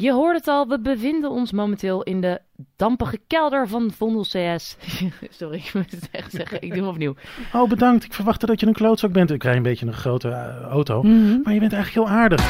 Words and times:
Je 0.00 0.12
hoort 0.12 0.36
het 0.36 0.48
al, 0.48 0.68
we 0.68 0.80
bevinden 0.80 1.30
ons 1.30 1.52
momenteel 1.52 2.02
in 2.02 2.20
de 2.20 2.40
dampige 2.76 3.18
kelder 3.26 3.68
van 3.68 3.90
Vondel 3.90 4.22
CS. 4.22 4.76
Sorry, 5.38 5.56
ik 5.56 5.70
moet 5.74 5.90
het 5.90 6.08
echt 6.12 6.32
zeggen. 6.32 6.62
Ik 6.62 6.68
doe 6.68 6.78
hem 6.78 6.88
opnieuw. 6.88 7.14
Oh, 7.52 7.68
bedankt. 7.68 8.04
Ik 8.04 8.14
verwachtte 8.14 8.46
dat 8.46 8.60
je 8.60 8.66
een 8.66 8.72
klootzak 8.72 9.12
bent. 9.12 9.30
Ik 9.30 9.42
rij 9.42 9.56
een 9.56 9.62
beetje 9.62 9.86
een 9.86 9.92
grote 9.92 10.28
eh, 10.28 10.60
auto. 10.62 11.02
Mhm. 11.02 11.40
Maar 11.42 11.54
je 11.54 11.60
bent 11.60 11.72
eigenlijk 11.72 12.06
heel 12.08 12.18
aardig. 12.18 12.40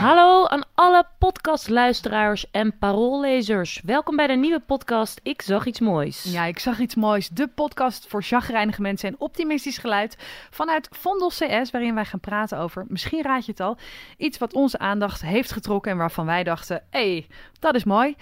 Hallo 0.00 0.35
alle 0.76 1.06
podcastluisteraars 1.18 2.50
en 2.50 2.78
paroollezers. 2.78 3.80
Welkom 3.84 4.16
bij 4.16 4.26
de 4.26 4.32
nieuwe 4.32 4.60
podcast 4.60 5.20
Ik 5.22 5.42
zag 5.42 5.66
iets 5.66 5.80
moois. 5.80 6.22
Ja, 6.22 6.44
ik 6.44 6.58
zag 6.58 6.78
iets 6.78 6.94
moois. 6.94 7.28
De 7.28 7.48
podcast 7.48 8.06
voor 8.08 8.22
chagrijnige 8.22 8.82
mensen 8.82 9.08
en 9.08 9.14
optimistisch 9.18 9.78
geluid 9.78 10.16
vanuit 10.50 10.88
Vondel 10.90 11.28
CS, 11.28 11.70
waarin 11.70 11.94
wij 11.94 12.04
gaan 12.04 12.20
praten 12.20 12.58
over, 12.58 12.84
misschien 12.88 13.22
raad 13.22 13.44
je 13.44 13.50
het 13.50 13.60
al, 13.60 13.76
iets 14.16 14.38
wat 14.38 14.54
onze 14.54 14.78
aandacht 14.78 15.22
heeft 15.22 15.52
getrokken 15.52 15.92
en 15.92 15.98
waarvan 15.98 16.26
wij 16.26 16.44
dachten, 16.44 16.82
hé, 16.90 17.10
hey, 17.10 17.26
dat 17.58 17.74
is 17.74 17.84
mooi. 17.84 18.16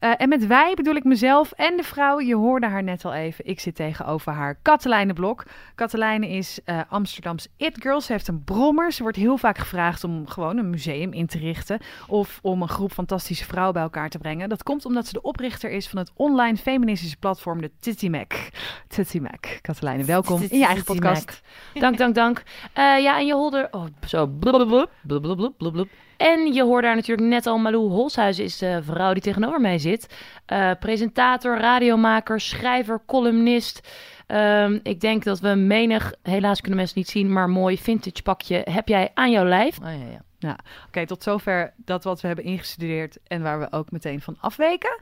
Uh, 0.00 0.12
en 0.16 0.28
met 0.28 0.46
wij 0.46 0.74
bedoel 0.74 0.94
ik 0.94 1.04
mezelf 1.04 1.52
en 1.52 1.76
de 1.76 1.82
vrouw. 1.82 2.20
Je 2.20 2.34
hoorde 2.34 2.66
haar 2.66 2.82
net 2.82 3.04
al 3.04 3.14
even. 3.14 3.46
Ik 3.46 3.60
zit 3.60 3.74
tegenover 3.74 4.32
haar 4.32 4.58
Katelijne 4.62 5.12
Blok. 5.12 5.44
Katelijne 5.74 6.28
is 6.28 6.60
uh, 6.64 6.80
Amsterdams 6.88 7.48
It 7.56 7.82
Girl. 7.82 8.00
Ze 8.00 8.12
heeft 8.12 8.28
een 8.28 8.44
brommer. 8.44 8.92
Ze 8.92 9.02
wordt 9.02 9.16
heel 9.16 9.36
vaak 9.36 9.58
gevraagd 9.58 10.04
om 10.04 10.26
gewoon 10.26 10.56
een 10.56 10.70
museum 10.70 11.12
in 11.12 11.26
te 11.26 11.38
richten. 11.38 11.80
Of 12.06 12.38
om 12.42 12.62
een 12.62 12.68
groep 12.68 12.92
fantastische 12.92 13.44
vrouwen 13.44 13.74
bij 13.74 13.82
elkaar 13.82 14.08
te 14.08 14.18
brengen. 14.18 14.48
Dat 14.48 14.62
komt 14.62 14.84
omdat 14.84 15.06
ze 15.06 15.12
de 15.12 15.22
oprichter 15.22 15.70
is 15.70 15.88
van 15.88 15.98
het 15.98 16.10
online 16.14 16.56
feministische 16.56 17.16
platform 17.16 17.60
de 17.60 17.70
Titty 17.80 18.08
Mac. 18.08 18.32
Titty 18.88 19.18
Mac. 19.18 19.58
Katelijne, 19.60 20.04
welkom 20.04 20.42
in 20.48 20.58
je 20.58 20.66
eigen 20.66 20.84
podcast. 20.84 21.42
Dank, 21.74 21.98
dank, 21.98 22.14
dank. 22.14 22.42
Uh, 22.78 23.02
ja, 23.02 23.18
en 23.18 23.26
je 23.26 23.34
hoorde... 23.34 23.68
Oh, 23.70 23.84
zo... 24.06 24.26
Blub, 24.26 24.66
blub, 24.66 24.90
blub, 25.20 25.72
blub, 25.72 25.88
en 26.18 26.52
je 26.52 26.62
hoorde 26.62 26.86
daar 26.86 26.96
natuurlijk 26.96 27.28
net 27.28 27.46
al, 27.46 27.58
Malou 27.58 27.90
Holshuizen 27.90 28.44
is 28.44 28.58
de 28.58 28.80
vrouw 28.82 29.12
die 29.12 29.22
tegenover 29.22 29.60
mij 29.60 29.78
zit. 29.78 30.14
Uh, 30.52 30.70
presentator, 30.80 31.58
radiomaker, 31.58 32.40
schrijver, 32.40 33.00
columnist. 33.06 33.88
Um, 34.26 34.80
ik 34.82 35.00
denk 35.00 35.24
dat 35.24 35.40
we 35.40 35.54
menig, 35.54 36.14
helaas 36.22 36.60
kunnen 36.60 36.78
mensen 36.78 36.98
niet 36.98 37.08
zien, 37.08 37.32
maar 37.32 37.48
mooi 37.48 37.78
vintage 37.78 38.22
pakje 38.22 38.62
heb 38.70 38.88
jij 38.88 39.10
aan 39.14 39.30
jouw 39.30 39.44
lijf. 39.44 39.78
Oh, 39.78 39.84
ja, 40.10 40.20
ja. 40.38 40.58
Oké, 40.86 41.06
tot 41.06 41.22
zover 41.22 41.72
dat 41.76 42.04
wat 42.04 42.20
we 42.20 42.26
hebben 42.26 42.44
ingestudeerd 42.44 43.18
en 43.26 43.42
waar 43.42 43.58
we 43.58 43.72
ook 43.72 43.90
meteen 43.90 44.20
van 44.20 44.36
afweken. 44.40 45.00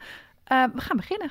Uh, 0.52 0.64
we 0.74 0.80
gaan 0.80 0.96
beginnen. 0.96 1.30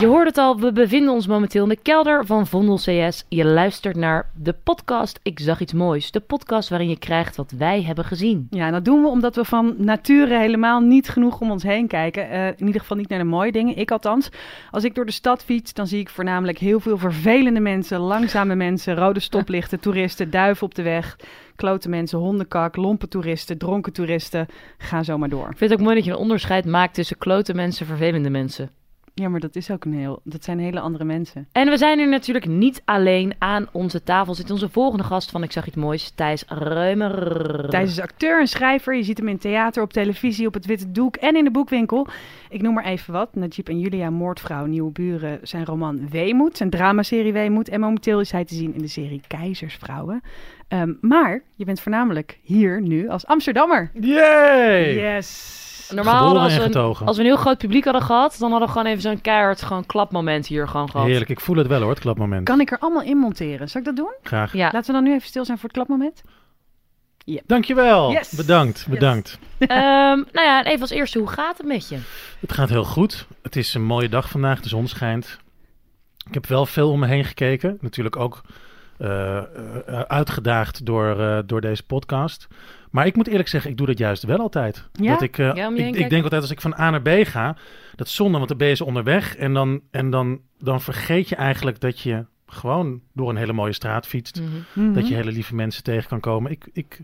Je 0.00 0.06
hoort 0.06 0.26
het 0.26 0.38
al, 0.38 0.60
we 0.60 0.72
bevinden 0.72 1.12
ons 1.12 1.26
momenteel 1.26 1.62
in 1.62 1.68
de 1.68 1.82
kelder 1.82 2.26
van 2.26 2.46
Vondel 2.46 2.76
CS. 2.76 3.24
Je 3.28 3.44
luistert 3.44 3.96
naar 3.96 4.30
de 4.34 4.52
podcast 4.52 5.20
Ik 5.22 5.38
zag 5.40 5.60
iets 5.60 5.72
moois. 5.72 6.10
De 6.10 6.20
podcast 6.20 6.68
waarin 6.68 6.88
je 6.88 6.98
krijgt 6.98 7.36
wat 7.36 7.50
wij 7.50 7.82
hebben 7.82 8.04
gezien. 8.04 8.46
Ja, 8.50 8.66
en 8.66 8.72
dat 8.72 8.84
doen 8.84 9.02
we 9.02 9.08
omdat 9.08 9.36
we 9.36 9.44
van 9.44 9.74
nature 9.78 10.38
helemaal 10.38 10.80
niet 10.80 11.08
genoeg 11.08 11.40
om 11.40 11.50
ons 11.50 11.62
heen 11.62 11.86
kijken. 11.86 12.32
Uh, 12.32 12.46
in 12.46 12.66
ieder 12.66 12.80
geval 12.80 12.96
niet 12.96 13.08
naar 13.08 13.18
de 13.18 13.24
mooie 13.24 13.52
dingen, 13.52 13.76
ik 13.76 13.90
althans. 13.90 14.28
Als 14.70 14.84
ik 14.84 14.94
door 14.94 15.06
de 15.06 15.12
stad 15.12 15.44
fiets, 15.44 15.72
dan 15.72 15.86
zie 15.86 16.00
ik 16.00 16.08
voornamelijk 16.08 16.58
heel 16.58 16.80
veel 16.80 16.98
vervelende 16.98 17.60
mensen, 17.60 17.98
langzame 17.98 18.54
mensen, 18.54 18.94
rode 18.94 19.20
stoplichten, 19.20 19.80
toeristen, 19.90 20.30
duiven 20.30 20.66
op 20.66 20.74
de 20.74 20.82
weg 20.82 21.16
klote 21.56 21.88
mensen, 21.88 22.18
hondenkak, 22.18 22.76
lompe 22.76 23.08
toeristen, 23.08 23.58
dronken 23.58 23.92
toeristen. 23.92 24.46
Ga 24.78 25.02
zo 25.02 25.18
maar 25.18 25.28
door. 25.28 25.50
Ik 25.50 25.58
vind 25.58 25.70
het 25.70 25.78
ook 25.78 25.84
mooi 25.84 25.96
dat 25.96 26.04
je 26.04 26.10
een 26.10 26.16
onderscheid 26.16 26.64
maakt 26.64 26.94
tussen 26.94 27.18
klote 27.18 27.54
mensen, 27.54 27.86
vervelende 27.86 28.30
mensen. 28.30 28.79
Ja, 29.14 29.28
maar 29.28 29.40
dat 29.40 29.56
is 29.56 29.70
ook 29.70 29.84
een 29.84 29.94
heel, 29.94 30.20
dat 30.24 30.44
zijn 30.44 30.58
hele 30.58 30.80
andere 30.80 31.04
mensen. 31.04 31.48
En 31.52 31.68
we 31.68 31.76
zijn 31.76 31.98
er 31.98 32.08
natuurlijk 32.08 32.46
niet 32.46 32.82
alleen. 32.84 33.34
Aan 33.38 33.68
onze 33.72 34.02
tafel 34.02 34.34
zit 34.34 34.50
onze 34.50 34.68
volgende 34.68 35.04
gast 35.04 35.30
van 35.30 35.42
Ik 35.42 35.52
zag 35.52 35.66
iets 35.66 35.76
moois, 35.76 36.10
Thijs 36.10 36.44
Reumer. 36.48 37.68
Thijs 37.68 37.90
is 37.90 38.00
acteur 38.00 38.40
en 38.40 38.46
schrijver. 38.46 38.96
Je 38.96 39.02
ziet 39.02 39.18
hem 39.18 39.28
in 39.28 39.38
theater, 39.38 39.82
op 39.82 39.92
televisie, 39.92 40.46
op 40.46 40.54
het 40.54 40.66
witte 40.66 40.90
doek 40.90 41.16
en 41.16 41.36
in 41.36 41.44
de 41.44 41.50
boekwinkel. 41.50 42.06
Ik 42.48 42.62
noem 42.62 42.74
maar 42.74 42.84
even 42.84 43.12
wat. 43.12 43.34
Najib 43.34 43.68
en 43.68 43.78
Julia, 43.78 44.10
Moordvrouw, 44.10 44.66
Nieuwe 44.66 44.90
Buren, 44.90 45.38
zijn 45.42 45.64
roman 45.64 46.08
Weemoed, 46.08 46.56
zijn 46.56 46.70
dramaserie 46.70 47.32
Weemoed. 47.32 47.68
En 47.68 47.80
momenteel 47.80 48.20
is 48.20 48.30
hij 48.30 48.44
te 48.44 48.54
zien 48.54 48.74
in 48.74 48.80
de 48.80 48.88
serie 48.88 49.20
Keizersvrouwen. 49.26 50.22
Um, 50.68 50.98
maar 51.00 51.42
je 51.54 51.64
bent 51.64 51.80
voornamelijk 51.80 52.38
hier 52.42 52.82
nu 52.82 53.08
als 53.08 53.26
Amsterdammer. 53.26 53.90
Yay! 54.00 54.94
Yes! 54.94 55.69
Normaal, 55.90 56.40
als 56.40 56.56
we, 56.56 56.62
een, 56.62 56.74
als 56.74 57.16
we 57.16 57.22
een 57.22 57.28
heel 57.28 57.36
groot 57.36 57.58
publiek 57.58 57.84
hadden 57.84 58.02
gehad, 58.02 58.36
dan 58.38 58.50
hadden 58.50 58.68
we 58.68 58.74
gewoon 58.74 58.90
even 58.90 59.02
zo'n 59.02 59.20
keihard 59.20 59.62
gewoon 59.62 59.86
klapmoment 59.86 60.46
hier 60.46 60.68
gewoon 60.68 60.90
gehad. 60.90 61.06
Heerlijk, 61.06 61.30
ik 61.30 61.40
voel 61.40 61.56
het 61.56 61.66
wel 61.66 61.80
hoor, 61.80 61.90
het 61.90 61.98
klapmoment. 61.98 62.44
Kan 62.44 62.60
ik 62.60 62.70
er 62.70 62.78
allemaal 62.78 63.02
in 63.02 63.16
monteren? 63.16 63.68
Zal 63.68 63.80
ik 63.80 63.86
dat 63.86 63.96
doen? 63.96 64.14
Graag. 64.22 64.52
Ja. 64.52 64.70
Laten 64.72 64.86
we 64.86 64.92
dan 64.92 65.02
nu 65.02 65.14
even 65.14 65.28
stil 65.28 65.44
zijn 65.44 65.58
voor 65.58 65.68
het 65.68 65.76
klapmoment. 65.76 66.22
Ja. 67.24 67.40
Dankjewel. 67.46 68.12
Yes. 68.12 68.30
Bedankt, 68.30 68.86
bedankt. 68.88 69.38
Yes. 69.58 69.68
um, 69.76 70.26
nou 70.32 70.46
ja, 70.46 70.64
even 70.64 70.80
als 70.80 70.90
eerste, 70.90 71.18
hoe 71.18 71.28
gaat 71.28 71.58
het 71.58 71.66
met 71.66 71.88
je? 71.88 71.98
Het 72.40 72.52
gaat 72.52 72.68
heel 72.68 72.84
goed. 72.84 73.26
Het 73.42 73.56
is 73.56 73.74
een 73.74 73.84
mooie 73.84 74.08
dag 74.08 74.30
vandaag, 74.30 74.60
de 74.60 74.68
zon 74.68 74.88
schijnt. 74.88 75.38
Ik 76.26 76.34
heb 76.34 76.46
wel 76.46 76.66
veel 76.66 76.90
om 76.90 76.98
me 76.98 77.06
heen 77.06 77.24
gekeken. 77.24 77.78
Natuurlijk 77.80 78.16
ook 78.16 78.40
uitgedaagd 80.06 80.86
door, 80.86 81.20
uh, 81.20 81.38
door 81.46 81.60
deze 81.60 81.82
podcast. 81.82 82.48
Maar 82.90 83.06
ik 83.06 83.16
moet 83.16 83.26
eerlijk 83.26 83.48
zeggen, 83.48 83.70
ik 83.70 83.76
doe 83.76 83.86
dat 83.86 83.98
juist 83.98 84.22
wel 84.22 84.38
altijd. 84.38 84.88
Ja? 84.92 85.12
Dat 85.12 85.22
ik, 85.22 85.38
uh, 85.38 85.54
ja, 85.54 85.70
ik, 85.74 85.96
ik, 85.96 86.10
denk 86.10 86.22
altijd 86.22 86.42
als 86.42 86.50
ik 86.50 86.60
van 86.60 86.78
A 86.78 86.90
naar 86.90 87.02
B 87.02 87.08
ga, 87.08 87.56
dat 87.96 88.06
is 88.06 88.14
zonde, 88.14 88.36
want 88.36 88.48
dan 88.48 88.56
ben 88.56 88.68
je 88.68 88.74
ze 88.74 88.84
onderweg. 88.84 89.36
En, 89.36 89.54
dan, 89.54 89.80
en 89.90 90.10
dan, 90.10 90.40
dan 90.58 90.80
vergeet 90.80 91.28
je 91.28 91.36
eigenlijk 91.36 91.80
dat 91.80 92.00
je 92.00 92.24
gewoon 92.46 93.00
door 93.12 93.28
een 93.28 93.36
hele 93.36 93.52
mooie 93.52 93.72
straat 93.72 94.06
fietst. 94.06 94.40
Mhm. 94.40 94.48
Mm 94.50 94.64
-hmm. 94.72 94.94
Dat 94.94 95.08
je 95.08 95.14
hele 95.14 95.32
lieve 95.32 95.54
mensen 95.54 95.82
tegen 95.82 96.08
kan 96.08 96.20
komen. 96.20 96.50
Ik, 96.50 96.68
ik, 96.72 97.00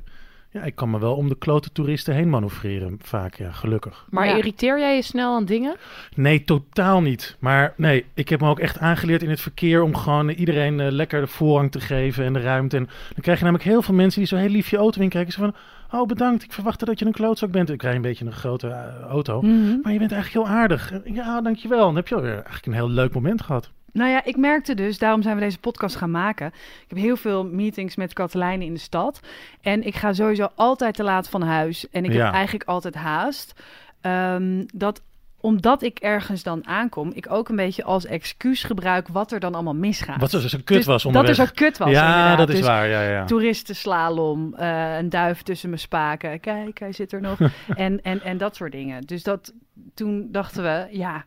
ja, 0.56 0.62
ik 0.62 0.74
kan 0.74 0.90
me 0.90 0.98
wel 0.98 1.14
om 1.14 1.28
de 1.28 1.38
klote 1.38 1.72
toeristen 1.72 2.14
heen 2.14 2.30
manoeuvreren, 2.30 2.98
vaak, 3.02 3.34
ja, 3.34 3.52
gelukkig. 3.52 4.06
Maar 4.10 4.26
Ja. 4.26 4.36
irriteer 4.36 4.78
jij 4.78 4.96
je 4.96 5.02
snel 5.02 5.34
aan 5.34 5.44
dingen? 5.44 5.76
Nee, 6.14 6.44
totaal 6.44 7.00
niet. 7.00 7.36
Maar 7.38 7.74
nee, 7.76 8.04
ik 8.14 8.28
heb 8.28 8.40
me 8.40 8.48
ook 8.48 8.58
echt 8.58 8.78
aangeleerd 8.78 9.22
in 9.22 9.30
het 9.30 9.40
verkeer 9.40 9.82
om 9.82 9.96
gewoon 9.96 10.28
iedereen 10.28 10.80
eh, 10.80 10.90
lekker 10.90 11.20
de 11.20 11.26
voorrang 11.26 11.70
te 11.72 11.80
geven 11.80 12.24
en 12.24 12.32
de 12.32 12.40
ruimte. 12.40 12.76
En 12.76 12.84
dan 12.84 13.22
krijg 13.22 13.38
je 13.38 13.44
namelijk 13.44 13.68
heel 13.68 13.82
veel 13.82 13.94
mensen 13.94 14.20
die 14.20 14.28
zo 14.28 14.36
heel 14.36 14.48
lief 14.48 14.70
je 14.70 14.76
auto 14.76 15.00
inkijken. 15.00 15.32
Zo 15.32 15.40
van, 15.40 15.54
oh 16.00 16.06
bedankt, 16.06 16.42
ik 16.42 16.52
verwachtte 16.52 16.84
dat 16.84 16.98
je 16.98 17.06
een 17.06 17.12
klootzak 17.12 17.50
bent. 17.50 17.70
Ik 17.70 17.82
rij 17.82 17.94
een 17.94 18.02
beetje 18.02 18.24
een 18.24 18.32
grote 18.32 18.68
eh, 18.68 19.00
auto. 19.10 19.42
Mhm. 19.42 19.78
Maar 19.82 19.92
je 19.92 19.98
bent 19.98 20.12
eigenlijk 20.12 20.46
heel 20.46 20.56
aardig. 20.56 20.92
Ja, 21.04 21.40
dankjewel. 21.40 21.84
Dan 21.84 21.96
heb 21.96 22.08
je 22.08 22.14
alweer 22.14 22.32
eigenlijk 22.34 22.66
een 22.66 22.72
heel 22.72 22.90
leuk 22.90 23.14
moment 23.14 23.42
gehad. 23.42 23.70
Nou 23.96 24.10
ja, 24.10 24.24
ik 24.24 24.36
merkte 24.36 24.74
dus, 24.74 24.98
daarom 24.98 25.22
zijn 25.22 25.34
we 25.36 25.40
deze 25.42 25.58
podcast 25.58 25.96
gaan 25.96 26.10
maken. 26.10 26.46
Ik 26.46 26.84
heb 26.88 26.98
heel 26.98 27.16
veel 27.16 27.44
meetings 27.46 27.96
met 27.96 28.12
Katelijne 28.12 28.64
in 28.64 28.74
de 28.74 28.80
stad. 28.80 29.20
En 29.60 29.86
ik 29.86 29.94
ga 29.94 30.12
sowieso 30.12 30.48
altijd 30.54 30.94
te 30.94 31.02
laat 31.02 31.28
van 31.28 31.42
huis. 31.42 31.90
En 31.90 32.04
ik 32.04 32.12
Ja. 32.12 32.24
heb 32.24 32.34
eigenlijk 32.34 32.68
altijd 32.68 32.94
haast. 32.94 33.52
Ehm, 34.00 34.64
dat 34.74 35.02
omdat 35.40 35.82
ik 35.82 35.98
ergens 35.98 36.42
dan 36.42 36.66
aankom, 36.66 37.10
ik 37.14 37.30
ook 37.30 37.48
een 37.48 37.56
beetje 37.56 37.84
als 37.84 38.04
excuus 38.06 38.62
gebruik 38.62 39.08
wat 39.08 39.32
er 39.32 39.40
dan 39.40 39.54
allemaal 39.54 39.74
misgaat. 39.74 40.20
Wat 40.20 40.30
zo, 40.30 40.38
zo 40.40 40.58
kut 40.64 40.76
Dus 40.76 40.84
was 40.86 41.02
Dat 41.02 41.14
onderweg. 41.14 41.38
er 41.38 41.46
zo 41.46 41.52
kut 41.54 41.78
was, 41.78 41.90
ja, 41.90 42.06
inderdaad. 42.14 42.38
dat 42.38 42.48
is 42.48 42.56
Dus 42.56 42.66
waar. 42.66 42.88
Ja, 42.88 43.02
ja. 43.02 43.24
Toeristenslalom, 43.24 44.54
eh 44.54 44.96
een 44.96 45.08
duif 45.08 45.42
tussen 45.42 45.68
mijn 45.68 45.80
spaken. 45.80 46.40
Kijk, 46.40 46.78
hij 46.78 46.92
zit 46.92 47.12
er 47.12 47.20
nog. 47.20 47.38
en, 47.76 48.02
en, 48.02 48.22
en 48.22 48.38
dat 48.38 48.56
soort 48.56 48.72
dingen. 48.72 49.02
Dus 49.02 49.22
dat, 49.22 49.52
toen 49.94 50.28
dachten 50.32 50.62
we, 50.62 50.86
ja, 50.90 51.24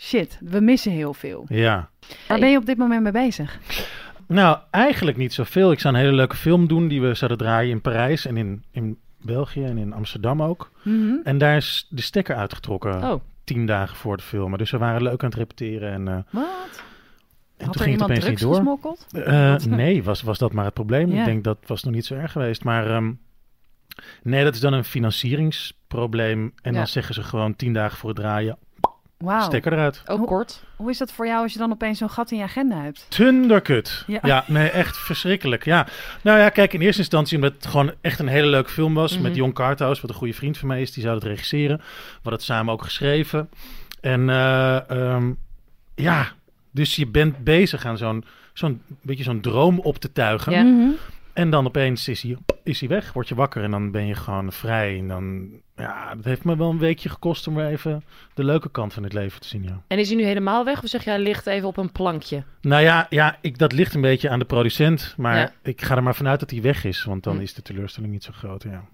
shit, 0.00 0.38
we 0.40 0.60
missen 0.60 0.92
heel 0.92 1.14
veel. 1.14 1.44
ja. 1.48 1.88
Waar 2.28 2.38
ben 2.38 2.50
je 2.50 2.56
op 2.56 2.66
dit 2.66 2.76
moment 2.76 3.02
mee 3.02 3.12
bezig? 3.12 3.58
Nou, 4.26 4.58
eigenlijk 4.70 5.16
niet 5.16 5.32
zoveel. 5.32 5.72
Ik 5.72 5.80
zou 5.80 5.94
een 5.94 6.00
hele 6.00 6.12
leuke 6.12 6.36
film 6.36 6.68
doen 6.68 6.88
die 6.88 7.00
we 7.00 7.14
zouden 7.14 7.38
draaien 7.38 7.70
in 7.70 7.80
Parijs 7.80 8.26
en 8.26 8.36
in, 8.36 8.64
in 8.70 8.98
België 9.22 9.64
en 9.64 9.78
in 9.78 9.92
Amsterdam 9.92 10.42
ook. 10.42 10.70
Mhm. 10.82 11.14
En 11.24 11.38
daar 11.38 11.56
is 11.56 11.86
de 11.90 12.02
stekker 12.02 12.36
uitgetrokken 12.36 13.10
Oh, 13.10 13.20
tien 13.44 13.66
dagen 13.66 13.96
voor 13.96 14.16
de 14.16 14.22
filmen. 14.22 14.58
Dus 14.58 14.70
we 14.70 14.78
waren 14.78 15.02
leuk 15.02 15.22
aan 15.22 15.28
het 15.30 15.38
repeteren 15.38 15.92
en, 15.92 16.08
eh, 16.08 16.14
Wat? 16.30 16.82
toen 17.56 17.66
Had 17.66 17.74
er 17.74 17.80
ging 17.80 17.94
het 17.94 18.02
opeens 18.04 18.28
niet 18.28 18.40
door. 18.40 18.54
gesmokkeld? 18.54 19.06
Eh, 19.12 19.54
nee, 19.56 20.02
was, 20.02 20.22
was 20.22 20.38
dat 20.38 20.52
maar 20.52 20.64
het 20.64 20.74
probleem? 20.74 21.12
Ja. 21.12 21.18
Ik 21.18 21.24
denk 21.24 21.44
dat 21.44 21.58
was 21.66 21.82
nog 21.84 21.94
niet 21.94 22.06
zo 22.06 22.14
erg 22.14 22.32
geweest. 22.32 22.64
Maar 22.64 22.90
ehm, 22.90 23.12
nee, 24.22 24.44
dat 24.44 24.54
is 24.54 24.60
dan 24.60 24.72
een 24.72 24.84
financieringsprobleem. 24.84 26.52
En 26.62 26.72
Ja. 26.72 26.78
dan 26.78 26.86
zeggen 26.86 27.14
ze 27.14 27.22
gewoon 27.22 27.56
tien 27.56 27.72
dagen 27.72 27.98
voor 27.98 28.08
het 28.08 28.18
draaien, 28.18 28.58
Wauw. 29.24 29.40
stekker 29.40 29.72
eruit. 29.72 30.02
ook 30.06 30.26
kort. 30.26 30.62
Hoe 30.76 30.90
is 30.90 30.98
dat 30.98 31.12
voor 31.12 31.26
jou 31.26 31.42
als 31.42 31.52
je 31.52 31.58
dan 31.58 31.72
opeens 31.72 31.98
zo'n 31.98 32.10
gat 32.10 32.30
in 32.30 32.36
je 32.36 32.42
agenda 32.42 32.82
hebt? 32.82 33.06
Tunderkut. 33.08 34.04
Ja. 34.06 34.18
Ja. 34.22 34.44
nee, 34.46 34.70
echt 34.70 34.96
verschrikkelijk. 34.96 35.64
Ja. 35.64 35.86
Nou 36.22 36.38
ja, 36.38 36.48
kijk, 36.48 36.72
in 36.72 36.80
eerste 36.80 37.00
instantie 37.00 37.36
omdat 37.36 37.52
het 37.52 37.66
gewoon 37.66 37.92
echt 38.00 38.18
een 38.18 38.28
hele 38.28 38.46
leuke 38.46 38.70
film 38.70 38.94
was. 38.94 39.12
Mhm. 39.14 39.22
Met 39.22 39.36
Jon 39.36 39.52
Karthaus, 39.52 40.00
wat 40.00 40.10
een 40.10 40.16
goede 40.16 40.34
vriend 40.34 40.58
van 40.58 40.68
mij 40.68 40.80
is. 40.80 40.92
Die 40.92 41.02
zou 41.02 41.14
het 41.14 41.24
regisseren. 41.24 41.76
We 41.76 41.84
hadden 42.12 42.32
het 42.32 42.42
samen 42.42 42.72
ook 42.72 42.82
geschreven. 42.82 43.48
En 44.00 44.30
eh, 44.30 44.90
ehm, 44.90 45.32
ja, 45.94 46.28
dus 46.70 46.96
je 46.96 47.06
bent 47.06 47.44
bezig 47.44 47.86
aan 47.86 47.98
zo'n 47.98 48.24
zo'n 48.52 48.82
beetje 49.02 49.24
zo'n 49.24 49.40
droom 49.40 49.78
op 49.78 49.98
te 49.98 50.12
tuigen. 50.12 50.52
Ja. 50.52 50.62
Mhm. 50.62 50.90
En 51.32 51.50
dan 51.50 51.66
opeens 51.66 52.08
is 52.08 52.22
hij, 52.22 52.36
is 52.62 52.80
hij 52.80 52.88
weg, 52.88 53.12
word 53.12 53.28
je 53.28 53.34
wakker 53.34 53.62
en 53.62 53.70
dan 53.70 53.90
ben 53.90 54.06
je 54.06 54.14
gewoon 54.14 54.52
vrij. 54.52 54.98
En 54.98 55.08
dan, 55.08 55.50
ja, 55.76 56.14
dat 56.14 56.24
heeft 56.24 56.44
me 56.44 56.56
wel 56.56 56.70
een 56.70 56.78
weekje 56.78 57.08
gekost 57.08 57.46
om 57.46 57.54
weer 57.54 57.66
even 57.66 58.02
de 58.34 58.44
leuke 58.44 58.70
kant 58.70 58.92
van 58.92 59.02
het 59.02 59.12
leven 59.12 59.40
te 59.40 59.48
zien, 59.48 59.62
ja. 59.62 59.82
En 59.86 59.98
is 59.98 60.08
hij 60.08 60.16
nu 60.16 60.24
helemaal 60.24 60.64
weg? 60.64 60.82
Of 60.82 60.88
zeg 60.88 61.04
je, 61.04 61.10
hij 61.10 61.18
ligt 61.18 61.46
even 61.46 61.68
op 61.68 61.76
een 61.76 61.92
plankje? 61.92 62.42
Nou 62.60 62.82
ja, 62.82 63.06
ja 63.10 63.38
ik, 63.40 63.58
dat 63.58 63.72
ligt 63.72 63.94
een 63.94 64.00
beetje 64.00 64.30
aan 64.30 64.38
de 64.38 64.44
producent. 64.44 65.14
Maar 65.16 65.36
Ja. 65.36 65.52
ik 65.62 65.82
ga 65.82 65.96
er 65.96 66.02
maar 66.02 66.14
vanuit 66.14 66.40
dat 66.40 66.50
hij 66.50 66.62
weg 66.62 66.84
is, 66.84 67.04
want 67.04 67.22
dan 67.22 67.36
Hm. 67.36 67.42
is 67.42 67.54
de 67.54 67.62
teleurstelling 67.62 68.12
niet 68.12 68.24
zo 68.24 68.32
groot, 68.34 68.62
ja. 68.62 68.84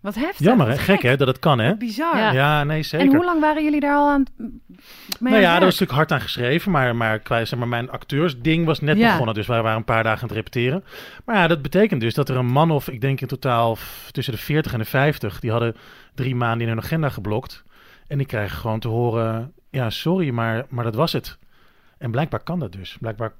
Wat 0.00 0.14
heftig. 0.14 0.46
Jammer, 0.46 0.68
hè? 0.68 0.76
Gek, 0.78 1.02
hè? 1.02 1.16
Dat 1.16 1.26
het 1.28 1.38
kan, 1.38 1.58
hè? 1.58 1.76
Bizar. 1.76 2.16
Ja. 2.16 2.32
Ja, 2.32 2.64
nee, 2.64 2.82
zeker. 2.82 3.06
En 3.08 3.14
hoe 3.14 3.24
lang 3.24 3.40
waren 3.40 3.64
jullie 3.64 3.80
daar 3.80 3.94
al 3.96 4.08
aan 4.08 4.20
het- 4.20 4.32
mee 4.38 4.52
Nou 5.20 5.34
aan 5.34 5.40
ja, 5.40 5.50
daar 5.50 5.60
was 5.60 5.78
natuurlijk 5.78 5.92
hard 5.98 6.12
aan 6.12 6.20
geschreven, 6.20 6.70
maar, 6.72 6.96
maar, 6.96 7.20
zeg 7.24 7.56
maar 7.56 7.68
mijn 7.68 7.90
acteursding 7.90 8.66
was 8.66 8.80
net 8.80 8.98
Ja. 8.98 9.10
begonnen. 9.10 9.34
Dus 9.34 9.46
wij 9.46 9.62
waren 9.62 9.76
een 9.78 9.84
paar 9.84 10.02
dagen 10.02 10.22
aan 10.22 10.28
het 10.28 10.36
repeteren. 10.36 10.84
Maar 11.24 11.36
ja, 11.36 11.46
dat 11.46 11.62
betekent 11.62 12.00
dus 12.00 12.14
dat 12.14 12.28
er 12.28 12.36
een 12.36 12.46
man 12.52 12.70
of, 12.70 12.88
ik 12.88 13.00
denk 13.00 13.20
in 13.20 13.26
totaal 13.28 13.76
tussen 14.10 14.34
de 14.34 14.40
40 14.40 14.72
en 14.72 14.78
de 14.78 14.84
50, 14.84 15.40
die 15.40 15.50
hadden 15.50 15.76
drie 16.14 16.34
maanden 16.34 16.60
in 16.66 16.68
hun 16.72 16.82
agenda 16.82 17.08
geblokt. 17.08 17.64
En 18.08 18.18
die 18.18 18.26
krijgen 18.26 18.58
gewoon 18.58 18.80
te 18.80 18.88
horen, 18.88 19.52
ja, 19.70 19.90
sorry, 19.90 20.30
maar, 20.30 20.64
maar 20.68 20.84
dat 20.84 20.94
was 20.94 21.12
het. 21.12 21.38
En 21.98 22.10
blijkbaar 22.10 22.40
kan 22.42 22.58
dat 22.58 22.72
dus. 22.72 22.96
Blijkbaar 23.00 23.32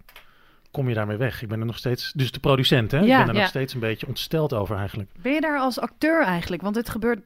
kom 0.70 0.88
je 0.88 0.94
daarmee 0.94 1.16
weg. 1.16 1.42
Ik 1.42 1.48
ben 1.48 1.60
er 1.60 1.66
nog 1.66 1.78
steeds, 1.78 2.12
dus 2.12 2.30
de 2.32 2.40
producent, 2.40 2.90
hè? 2.90 2.98
Ja. 2.98 3.02
ik 3.04 3.08
ben 3.08 3.28
er 3.28 3.34
Ja. 3.34 3.40
nog 3.40 3.48
steeds 3.48 3.74
een 3.74 3.80
beetje 3.80 4.06
ontsteld 4.06 4.52
over 4.54 4.76
eigenlijk. 4.76 5.10
Ben 5.22 5.32
je 5.32 5.40
daar 5.40 5.58
als 5.58 5.80
acteur 5.80 6.22
eigenlijk? 6.24 6.62
Want 6.62 6.76
het 6.76 6.88
gebeurt 6.88 7.20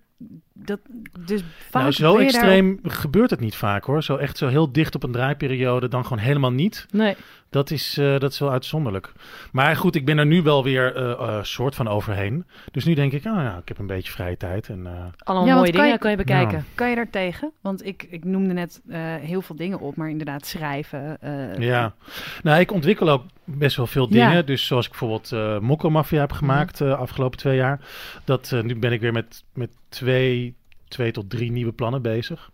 dat 0.54 0.80
dus 1.26 1.42
vaak 1.70 1.82
nou, 1.82 1.92
zo 1.94 2.12
daar 2.14 2.22
extreem 2.24 2.78
gebeurt 2.82 3.30
het 3.30 3.40
niet 3.40 3.56
vaak 3.56 3.84
hoor. 3.84 4.02
Zo 4.02 4.16
echt 4.16 4.36
zo 4.38 4.48
heel 4.48 4.72
dicht 4.72 4.94
op 4.94 5.02
een 5.02 5.12
draaiperiode, 5.12 5.88
dan 5.88 6.02
gewoon 6.02 6.18
helemaal 6.18 6.52
niet. 6.52 6.86
Nee. 6.90 7.16
Dat 7.50 7.70
is, 7.70 7.98
eh, 7.98 8.18
dat 8.18 8.32
is 8.32 8.38
wel 8.38 8.50
uitzonderlijk. 8.50 9.12
Maar 9.52 9.76
goed, 9.76 9.94
ik 9.94 10.04
ben 10.04 10.18
er 10.18 10.26
nu 10.26 10.42
wel 10.42 10.64
weer 10.64 10.96
eh 10.96 11.10
eh, 11.10 11.42
soort 11.42 11.74
van 11.74 11.88
overheen. 11.88 12.44
Dus 12.72 12.84
nu 12.84 12.94
denk 12.94 13.12
ik, 13.12 13.26
ah 13.26 13.34
ja, 13.34 13.56
ik 13.56 13.68
heb 13.68 13.78
een 13.78 13.86
beetje 13.86 14.12
vrije 14.12 14.36
tijd. 14.36 14.68
En, 14.68 14.86
eh, 14.86 14.92
Allemaal 15.18 15.46
Ja, 15.46 15.54
mooie 15.54 15.70
kan 15.70 15.76
dingen 15.80 15.92
je- 15.92 15.98
kan 15.98 16.10
je 16.10 16.16
bekijken. 16.16 16.58
Ja. 16.58 16.64
Kan 16.74 16.88
je 16.88 16.94
daar 16.94 17.10
tegen? 17.10 17.50
Want 17.60 17.86
ik, 17.86 18.06
ik 18.10 18.24
noemde 18.24 18.54
net 18.54 18.82
eh, 18.88 18.98
heel 19.14 19.42
veel 19.42 19.56
dingen 19.56 19.80
op, 19.80 19.96
maar 19.96 20.08
inderdaad 20.10 20.46
schrijven. 20.46 21.16
eh, 21.20 21.58
ja. 21.58 21.94
Nou, 22.42 22.60
ik 22.60 22.72
ontwikkel 22.72 23.08
ook 23.08 23.24
best 23.44 23.76
wel 23.76 23.86
veel 23.86 24.06
Ja. 24.10 24.28
dingen. 24.28 24.46
Dus 24.46 24.66
zoals 24.66 24.84
ik 24.84 24.90
bijvoorbeeld 24.90 25.32
eh 25.32 25.58
Mokko 25.58 25.90
Mafia 25.90 26.20
heb 26.20 26.32
gemaakt 26.32 26.78
de 26.78 26.96
afgelopen 26.96 27.38
twee 27.38 27.56
jaar. 27.56 27.80
Dat, 28.24 28.52
eh, 28.52 28.62
nu 28.62 28.76
ben 28.76 28.92
ik 28.92 29.00
weer 29.00 29.12
met, 29.12 29.44
met 29.52 29.70
twee, 29.88 30.43
twee 30.94 31.10
tot 31.12 31.30
drie 31.30 31.50
nieuwe 31.52 31.72
plannen 31.72 32.02
bezig. 32.02 32.50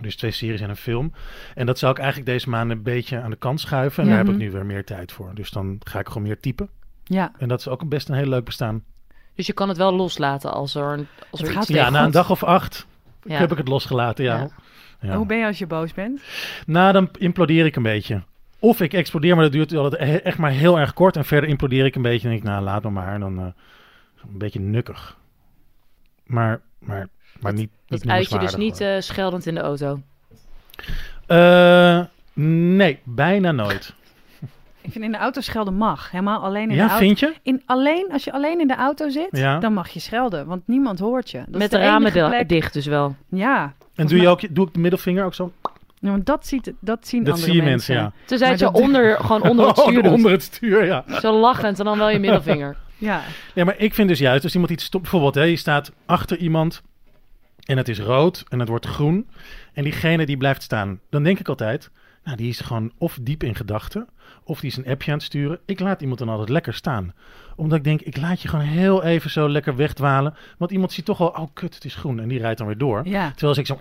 Dus 0.00 0.16
twee 0.16 0.30
series 0.30 0.60
en 0.60 0.68
een 0.68 0.76
film. 0.76 1.12
En 1.54 1.66
dat 1.66 1.78
zou 1.78 1.92
ik 1.92 1.98
eigenlijk 1.98 2.28
deze 2.30 2.48
maand 2.48 2.70
een 2.70 2.82
beetje 2.82 3.20
aan 3.20 3.30
de 3.30 3.36
kant 3.36 3.60
schuiven. 3.60 4.02
En 4.02 4.08
Ja. 4.08 4.14
daar 4.14 4.24
heb 4.24 4.32
ik 4.34 4.38
Mhm. 4.40 4.44
nu 4.48 4.50
weer 4.56 4.66
meer 4.66 4.84
tijd 4.84 5.12
voor. 5.12 5.30
Dus 5.34 5.50
dan 5.50 5.80
ga 5.84 5.98
ik 5.98 6.06
gewoon 6.08 6.22
meer 6.22 6.40
typen. 6.40 6.68
Ja, 7.04 7.32
En 7.38 7.48
dat 7.48 7.58
is 7.60 7.68
ook 7.68 7.88
best 7.88 8.08
een 8.08 8.14
heel 8.14 8.26
leuk 8.28 8.44
bestaan. 8.44 8.82
Dus 9.34 9.46
je 9.46 9.52
kan 9.52 9.68
het 9.68 9.76
wel 9.76 9.92
loslaten 9.94 10.52
als 10.52 10.74
er, 10.74 10.82
een- 10.82 11.06
als 11.30 11.40
er 11.40 11.46
Het 11.46 11.56
iets 11.56 11.66
gaat 11.66 11.68
Ja, 11.76 11.90
na 11.90 12.04
een 12.04 12.10
dag 12.10 12.30
of 12.30 12.42
acht 12.42 12.86
Ja. 13.22 13.38
heb 13.38 13.50
ik 13.52 13.58
het 13.58 13.68
losgelaten, 13.68 14.24
ja. 14.24 14.36
Ja. 14.38 14.48
Ja. 15.00 15.16
Hoe 15.16 15.26
ben 15.26 15.38
je 15.38 15.46
als 15.46 15.58
je 15.58 15.66
boos 15.66 15.92
bent? 15.94 16.22
Nou, 16.66 16.92
dan 16.92 17.08
implodeer 17.18 17.66
ik 17.66 17.76
een 17.76 17.82
beetje. 17.82 18.22
Of 18.58 18.80
ik 18.80 18.92
explodeer, 18.92 19.34
maar 19.34 19.44
dat 19.44 19.52
duurt 19.52 19.74
altijd 19.74 20.22
echt 20.22 20.38
maar 20.38 20.50
heel 20.50 20.78
erg 20.78 20.92
kort. 20.94 21.16
En 21.16 21.24
verder 21.24 21.50
implodeer 21.50 21.84
ik 21.84 21.94
een 21.94 22.02
beetje 22.02 22.22
en 22.28 22.28
denk 22.34 22.42
ik, 22.42 22.48
nou, 22.48 22.62
laat 22.64 22.82
me 22.82 22.90
maar. 22.90 23.12
En 23.14 23.20
dan 23.20 23.38
eh, 23.38 23.44
een 24.32 24.38
beetje 24.38 24.60
nukkig. 24.60 25.16
Maar, 26.24 26.60
maar, 26.78 27.08
maar 27.40 27.52
niet, 27.52 27.70
niet 27.88 28.02
Dat 28.02 28.10
uit 28.12 28.28
je 28.30 28.38
dus 28.38 28.56
niet 28.56 28.80
eh, 28.80 28.96
scheldend 28.98 29.46
in 29.46 29.54
de 29.54 29.60
auto. 29.60 30.00
Eh, 31.26 32.00
nee, 32.74 32.98
bijna 33.04 33.52
nooit. 33.52 33.94
Ik 34.80 34.92
vind 34.92 35.04
in 35.04 35.12
de 35.12 35.18
auto 35.18 35.40
schelden 35.40 35.74
mag. 35.74 36.10
Helemaal 36.10 36.42
alleen 36.42 36.62
in 36.62 36.68
de 36.68 36.74
Ja, 36.74 36.80
auto. 36.80 36.96
vind 36.96 37.18
je? 37.18 37.32
In, 37.42 37.62
alleen, 37.66 38.08
als 38.12 38.24
je 38.24 38.32
alleen 38.32 38.60
in 38.60 38.66
de 38.66 38.76
auto 38.76 39.08
zit, 39.08 39.28
Ja. 39.30 39.58
dan 39.58 39.72
mag 39.72 39.88
je 39.88 40.00
schelden. 40.00 40.46
Want 40.46 40.62
niemand 40.66 40.98
hoort 40.98 41.30
je. 41.30 41.38
Dat 41.48 41.58
Met 41.60 41.70
de, 41.70 41.76
de 41.76 41.82
ramen 41.82 42.12
plek- 42.12 42.48
dicht 42.48 42.72
dus 42.72 42.86
wel. 42.86 43.16
Ja. 43.28 43.72
En 43.94 44.06
doe, 44.06 44.20
je 44.20 44.28
ook, 44.28 44.54
doe 44.54 44.66
ik 44.66 44.72
de 44.74 44.80
middelvinger 44.80 45.24
ook 45.24 45.34
zo? 45.34 45.52
Ja, 46.00 46.10
want 46.10 46.26
dat, 46.26 46.46
ziet, 46.46 46.72
dat 46.80 47.06
zien 47.06 47.24
Dat 47.24 47.34
andere 47.34 47.52
zie 47.52 47.60
je 47.62 47.68
mensen, 47.68 47.94
ja. 47.94 48.12
Tenzij 48.24 48.48
Maar 48.50 48.58
het 48.58 48.76
je 48.76 48.82
onder, 48.82 49.16
gewoon 49.26 49.42
onder 49.42 49.66
het 49.66 49.78
stuur 49.78 50.02
doet. 50.02 50.12
onder 50.12 50.30
het 50.30 50.42
stuur, 50.42 50.84
ja. 50.84 51.04
Zo 51.20 51.38
lachend 51.38 51.78
en 51.78 51.84
dan 51.84 51.98
wel 51.98 52.10
je 52.10 52.18
middelvinger. 52.18 52.76
Ja. 52.98 53.20
Nee, 53.54 53.64
maar 53.64 53.74
ik 53.78 53.94
vind 53.94 54.08
dus 54.08 54.18
juist, 54.18 54.44
als 54.44 54.52
iemand 54.52 54.72
iets 54.72 54.84
stopt, 54.84 55.02
bijvoorbeeld, 55.02 55.34
hè, 55.34 55.42
je 55.42 55.56
staat 55.56 55.92
achter 56.06 56.36
iemand 56.38 56.82
en 57.64 57.76
het 57.76 57.88
is 57.88 57.98
rood 57.98 58.44
en 58.48 58.58
het 58.58 58.68
wordt 58.68 58.86
groen. 58.86 59.28
En 59.72 59.82
diegene 59.82 60.26
die 60.26 60.36
blijft 60.36 60.62
staan, 60.62 61.00
dan 61.10 61.22
denk 61.22 61.38
ik 61.38 61.48
altijd, 61.48 61.90
nou, 62.24 62.36
die 62.36 62.48
is 62.48 62.60
gewoon 62.60 62.92
of 62.98 63.18
diep 63.22 63.42
in 63.42 63.54
gedachten 63.54 64.08
of 64.44 64.60
die 64.60 64.70
is 64.70 64.76
een 64.76 64.86
appje 64.86 65.10
aan 65.10 65.16
het 65.16 65.26
sturen. 65.26 65.58
Ik 65.64 65.80
laat 65.80 66.00
iemand 66.00 66.18
dan 66.18 66.28
altijd 66.28 66.48
lekker 66.48 66.74
staan. 66.74 67.14
Omdat 67.56 67.78
ik 67.78 67.84
denk, 67.84 68.00
ik 68.00 68.16
laat 68.16 68.42
je 68.42 68.48
gewoon 68.48 68.64
heel 68.64 69.02
even 69.02 69.30
zo 69.30 69.48
lekker 69.48 69.76
wegdwalen, 69.76 70.34
want 70.58 70.70
iemand 70.70 70.92
ziet 70.92 71.04
toch 71.04 71.18
wel, 71.18 71.28
oh 71.28 71.46
kut, 71.52 71.74
het 71.74 71.84
is 71.84 71.94
groen 71.94 72.20
en 72.20 72.28
die 72.28 72.38
rijdt 72.38 72.58
dan 72.58 72.66
weer 72.66 72.78
door. 72.78 73.00
Ja. 73.04 73.30
Terwijl 73.30 73.48
als 73.48 73.58
ik 73.58 73.66
zo... 73.66 73.78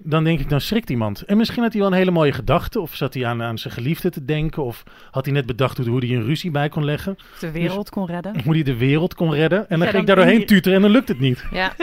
Dan 0.00 0.24
denk 0.24 0.40
ik, 0.40 0.48
dan 0.48 0.60
schrikt 0.60 0.90
iemand. 0.90 1.22
En 1.22 1.36
misschien 1.36 1.62
had 1.62 1.72
hij 1.72 1.80
wel 1.80 1.90
een 1.90 1.96
hele 1.96 2.10
mooie 2.10 2.32
gedachte. 2.32 2.80
Of 2.80 2.94
zat 2.94 3.14
hij 3.14 3.26
aan, 3.26 3.42
aan 3.42 3.58
zijn 3.58 3.74
geliefde 3.74 4.10
te 4.10 4.24
denken. 4.24 4.64
Of 4.64 4.82
had 5.10 5.24
hij 5.24 5.34
net 5.34 5.46
bedacht 5.46 5.86
hoe, 5.86 5.98
hij 5.98 6.16
een 6.16 6.24
ruzie 6.24 6.50
bij 6.50 6.68
kon 6.68 6.84
leggen. 6.84 7.16
Of 7.32 7.38
de 7.38 7.50
wereld 7.50 7.90
kon 7.90 8.06
redden. 8.06 8.42
Hoe 8.42 8.54
hij 8.54 8.62
de 8.62 8.76
wereld 8.76 9.14
kon 9.14 9.34
redden. 9.34 9.58
En 9.58 9.78
dan 9.78 9.86
Ja, 9.86 9.92
dan 9.92 10.00
ik 10.00 10.06
daar 10.06 10.16
doorheen 10.16 10.46
tuteren 10.46 10.76
en 10.76 10.82
dan 10.82 10.90
lukt 10.90 11.08
het 11.08 11.20
niet. 11.20 11.44
Ja. 11.50 11.72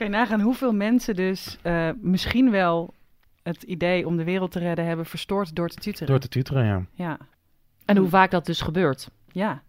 Kan 0.00 0.10
je 0.10 0.16
nagaan 0.16 0.40
hoeveel 0.40 0.72
mensen 0.72 1.16
dus 1.16 1.56
eh, 1.62 1.88
misschien 2.00 2.50
wel 2.50 2.94
het 3.42 3.62
idee 3.62 4.06
om 4.06 4.16
de 4.16 4.24
wereld 4.24 4.50
te 4.50 4.58
redden 4.58 4.86
hebben 4.86 5.06
verstoord 5.06 5.54
door 5.54 5.68
te 5.68 5.76
tuteren. 5.76 6.06
Door 6.06 6.18
te 6.18 6.28
tuteren, 6.28 6.64
ja. 6.64 6.84
Ja. 6.94 7.18
En 7.84 7.96
hoe 7.96 8.08
vaak 8.08 8.30
dat 8.30 8.46
dus 8.46 8.60
gebeurt. 8.60 9.10
Ja. 9.32 9.62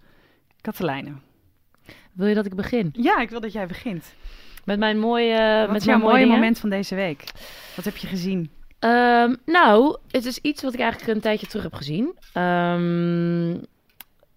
Katelijne. 0.61 1.11
Wil 2.13 2.27
je 2.27 2.35
dat 2.35 2.45
ik 2.45 2.55
begin? 2.55 2.89
Ja, 2.93 3.19
ik 3.19 3.29
wil 3.29 3.39
dat 3.39 3.51
jij 3.51 3.67
begint. 3.67 4.13
Met 4.65 4.79
mijn 4.79 4.99
mooie, 4.99 5.59
Wat 5.59 5.71
met 5.71 5.81
is 5.81 5.85
jouw 5.85 5.97
mijn 5.97 6.09
mooie 6.09 6.25
moment 6.25 6.59
van 6.59 6.69
deze 6.69 6.95
week? 6.95 7.23
Wat 7.75 7.85
heb 7.85 7.97
je 7.97 8.07
gezien? 8.07 8.49
Ehm, 8.79 9.35
nou, 9.45 9.97
het 10.11 10.25
is 10.25 10.37
iets 10.37 10.61
wat 10.61 10.73
ik 10.73 10.79
eigenlijk 10.79 11.11
een 11.13 11.21
tijdje 11.21 11.47
terug 11.47 11.63
heb 11.63 11.73
gezien. 11.73 12.15
Ehm, 12.33 13.57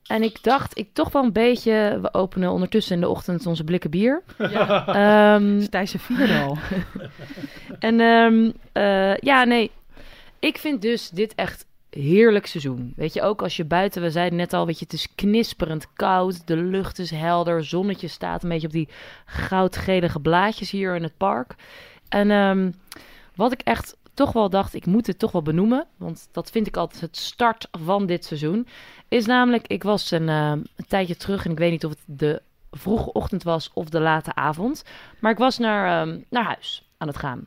en 0.06 0.22
ik 0.22 0.42
dacht, 0.42 0.78
ik 0.78 0.88
toch 0.92 1.12
wel 1.12 1.22
een 1.22 1.32
beetje... 1.32 1.98
We 2.02 2.14
openen 2.14 2.50
ondertussen 2.50 2.94
in 2.94 3.00
de 3.00 3.08
ochtend 3.08 3.46
onze 3.46 3.64
blikken 3.64 3.90
bier. 3.90 4.22
Ja. 4.38 4.86
Ehm, 4.86 5.58
is 5.58 5.68
Thijs 5.68 5.94
vierde 5.98 6.40
al. 6.40 6.58
en 7.78 8.00
ehm, 8.00 8.50
eh, 8.72 9.16
ja, 9.16 9.44
nee. 9.44 9.70
Ik 10.38 10.58
vind 10.58 10.82
dus 10.82 11.08
dit 11.08 11.34
echt 11.34 11.66
heerlijk 11.90 12.46
seizoen. 12.46 12.92
Weet 12.96 13.12
je, 13.12 13.22
ook 13.22 13.42
als 13.42 13.56
je 13.56 13.64
buiten... 13.64 14.02
We 14.02 14.10
zeiden 14.10 14.38
net 14.38 14.52
al, 14.52 14.66
weet 14.66 14.78
je, 14.78 14.84
het 14.84 14.94
is 14.94 15.14
knisperend 15.14 15.86
koud. 15.92 16.46
De 16.46 16.56
lucht 16.56 16.98
is 16.98 17.10
helder. 17.10 17.64
Zonnetje 17.64 18.08
staat 18.08 18.42
een 18.42 18.48
beetje 18.48 18.66
op 18.66 18.72
die 18.72 18.88
goudgelige 19.26 20.20
blaadjes 20.20 20.70
hier 20.70 20.94
in 20.94 21.02
het 21.02 21.16
park. 21.16 21.54
En 22.08 22.30
ehm, 22.30 22.70
wat 23.34 23.52
ik 23.52 23.60
echt 23.60 23.96
toch 24.14 24.32
wel 24.32 24.50
dacht, 24.50 24.74
ik 24.74 24.86
moet 24.86 25.06
het 25.06 25.18
toch 25.18 25.32
wel 25.32 25.42
benoemen. 25.42 25.86
Want 25.96 26.28
dat 26.32 26.50
vind 26.50 26.66
ik 26.66 26.76
altijd 26.76 27.00
het 27.00 27.16
start 27.16 27.68
van 27.70 28.06
dit 28.06 28.24
seizoen. 28.24 28.66
Is 29.08 29.26
namelijk, 29.26 29.66
ik 29.66 29.82
was 29.82 30.10
een, 30.10 30.28
een 30.28 30.66
tijdje 30.88 31.16
terug... 31.16 31.44
en 31.44 31.50
ik 31.50 31.58
weet 31.58 31.70
niet 31.70 31.84
of 31.84 31.90
het 31.90 32.18
de 32.18 32.42
vroege 32.70 33.12
ochtend 33.12 33.42
was 33.42 33.70
of 33.74 33.88
de 33.88 34.00
late 34.00 34.34
avond... 34.34 34.84
Maar 35.20 35.32
ik 35.32 35.38
was 35.38 35.58
naar, 35.58 36.08
ehm, 36.08 36.20
naar 36.30 36.44
huis 36.44 36.88
aan 36.98 37.08
het 37.08 37.16
gaan. 37.16 37.46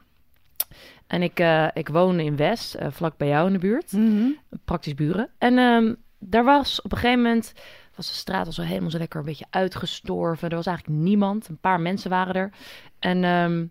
En 1.07 1.21
ik, 1.21 1.39
eh, 1.39 1.67
ik 1.73 1.89
woon 1.89 2.19
in 2.19 2.35
West, 2.35 2.73
eh, 2.73 2.87
vlak 2.91 3.17
bij 3.17 3.27
jou 3.27 3.47
in 3.47 3.53
de 3.53 3.59
buurt. 3.59 3.91
Mhm. 3.91 4.29
Praktisch 4.65 4.93
buren. 4.93 5.29
En 5.37 5.57
ehm, 5.57 5.93
daar 6.19 6.43
was 6.43 6.81
op 6.81 6.91
een 6.91 6.97
gegeven 6.97 7.21
moment... 7.21 7.53
was 7.95 8.07
de 8.07 8.13
straat 8.13 8.45
al 8.45 8.51
zo 8.51 8.61
helemaal 8.61 8.89
zo 8.89 8.97
lekker 8.97 9.19
een 9.19 9.25
beetje 9.25 9.45
uitgestorven. 9.49 10.49
Er 10.49 10.55
was 10.55 10.65
eigenlijk 10.65 10.99
niemand. 10.99 11.47
Een 11.47 11.57
paar 11.59 11.79
mensen 11.79 12.09
waren 12.09 12.35
er. 12.35 12.51
En 12.99 13.23
ehm, 13.23 13.65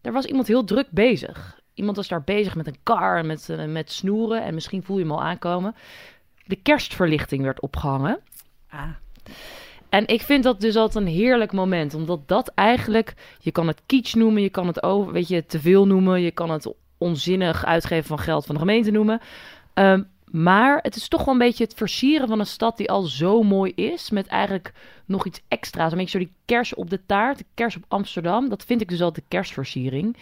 er 0.00 0.12
was 0.12 0.24
iemand 0.24 0.46
heel 0.46 0.64
druk 0.64 0.90
bezig. 0.90 1.57
Iemand 1.78 1.96
was 1.96 2.08
daar 2.08 2.22
bezig 2.22 2.54
met 2.54 2.66
een 2.66 2.78
kar 2.82 3.18
en 3.18 3.26
met, 3.26 3.48
eh, 3.48 3.64
met 3.64 3.92
snoeren. 3.92 4.42
En 4.42 4.54
misschien 4.54 4.82
voel 4.82 4.96
je 4.96 5.02
hem 5.02 5.12
al 5.12 5.22
aankomen. 5.22 5.74
De 6.44 6.56
kerstverlichting 6.56 7.42
werd 7.42 7.60
opgehangen. 7.60 8.18
Ah. 8.70 8.82
En 9.88 10.06
ik 10.06 10.22
vind 10.22 10.44
dat 10.44 10.60
dus 10.60 10.76
altijd 10.76 11.04
een 11.04 11.12
heerlijk 11.12 11.52
moment. 11.52 11.94
Omdat 11.94 12.28
dat 12.28 12.48
eigenlijk... 12.54 13.14
Je 13.40 13.52
kan 13.52 13.66
het 13.66 13.82
kitsch 13.86 14.14
noemen, 14.14 14.42
je 14.42 14.48
kan 14.48 14.66
het 14.66 14.82
over, 14.82 15.12
weet 15.12 15.28
je, 15.28 15.46
te 15.46 15.60
veel 15.60 15.86
noemen. 15.86 16.20
Je 16.20 16.30
kan 16.30 16.50
het 16.50 16.72
onzinnig 16.98 17.64
uitgeven 17.64 18.06
van 18.06 18.18
geld 18.18 18.46
van 18.46 18.54
de 18.54 18.60
gemeente 18.60 18.90
noemen. 18.90 19.20
Ehm, 19.74 20.02
maar 20.30 20.78
het 20.82 20.96
is 20.96 21.08
toch 21.08 21.24
wel 21.24 21.34
een 21.34 21.40
beetje 21.40 21.64
het 21.64 21.74
versieren 21.74 22.28
van 22.28 22.38
een 22.38 22.46
stad 22.46 22.76
die 22.76 22.90
al 22.90 23.02
zo 23.02 23.42
mooi 23.42 23.72
is. 23.74 24.10
Met 24.10 24.26
eigenlijk 24.26 24.72
nog 25.04 25.26
iets 25.26 25.40
extra's. 25.48 25.92
Een 25.92 25.98
beetje 25.98 26.18
zo 26.18 26.24
die 26.24 26.34
kers 26.44 26.74
op 26.74 26.90
de 26.90 27.00
taart. 27.06 27.38
De 27.38 27.44
kers 27.54 27.76
op 27.76 27.84
Amsterdam. 27.88 28.48
Dat 28.48 28.64
vind 28.64 28.80
ik 28.80 28.88
dus 28.88 29.02
altijd 29.02 29.24
de 29.24 29.36
kerstversiering. 29.36 30.16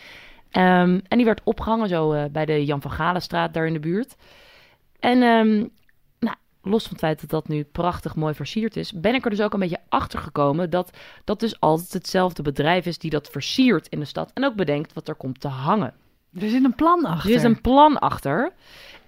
Ehm, 0.56 1.00
en 1.08 1.16
die 1.16 1.25
werd 1.25 1.40
opgehangen 1.44 1.88
zo 1.88 2.12
eh, 2.12 2.25
bij 2.30 2.44
de 2.44 2.64
Jan 2.64 2.80
van 2.80 2.90
Galenstraat 2.90 3.54
daar 3.54 3.66
in 3.66 3.72
de 3.72 3.80
buurt. 3.80 4.16
En 5.00 5.22
ehm, 5.22 5.66
nou, 6.18 6.36
los 6.62 6.82
van 6.82 6.92
het 6.92 7.00
feit 7.00 7.20
dat 7.20 7.30
dat 7.30 7.48
nu 7.48 7.64
prachtig 7.64 8.14
mooi 8.14 8.34
versierd 8.34 8.76
is, 8.76 8.92
ben 8.92 9.14
ik 9.14 9.25
er 9.25 9.30
dus 9.30 9.40
ook 9.40 9.52
een 9.52 9.60
beetje 9.60 9.80
achter 9.88 10.18
gekomen 10.18 10.70
dat 10.70 10.96
dat 11.25 11.40
dus 11.40 11.60
altijd 11.60 11.92
hetzelfde 11.92 12.42
bedrijf 12.42 12.86
is 12.86 12.98
die 12.98 13.10
dat 13.10 13.28
versiert 13.28 13.88
in 13.88 13.98
de 13.98 14.04
stad 14.04 14.30
en 14.34 14.44
ook 14.44 14.54
bedenkt 14.54 14.92
wat 14.92 15.08
er 15.08 15.14
komt 15.14 15.40
te 15.40 15.48
hangen. 15.48 15.94
Er 16.32 16.48
zit 16.48 16.64
een 16.64 16.75
plan 16.75 17.04
achter. 17.04 17.30
Er 17.30 17.36
is 17.36 17.42
een 17.42 17.60
plan 17.60 17.98
achter. 17.98 18.52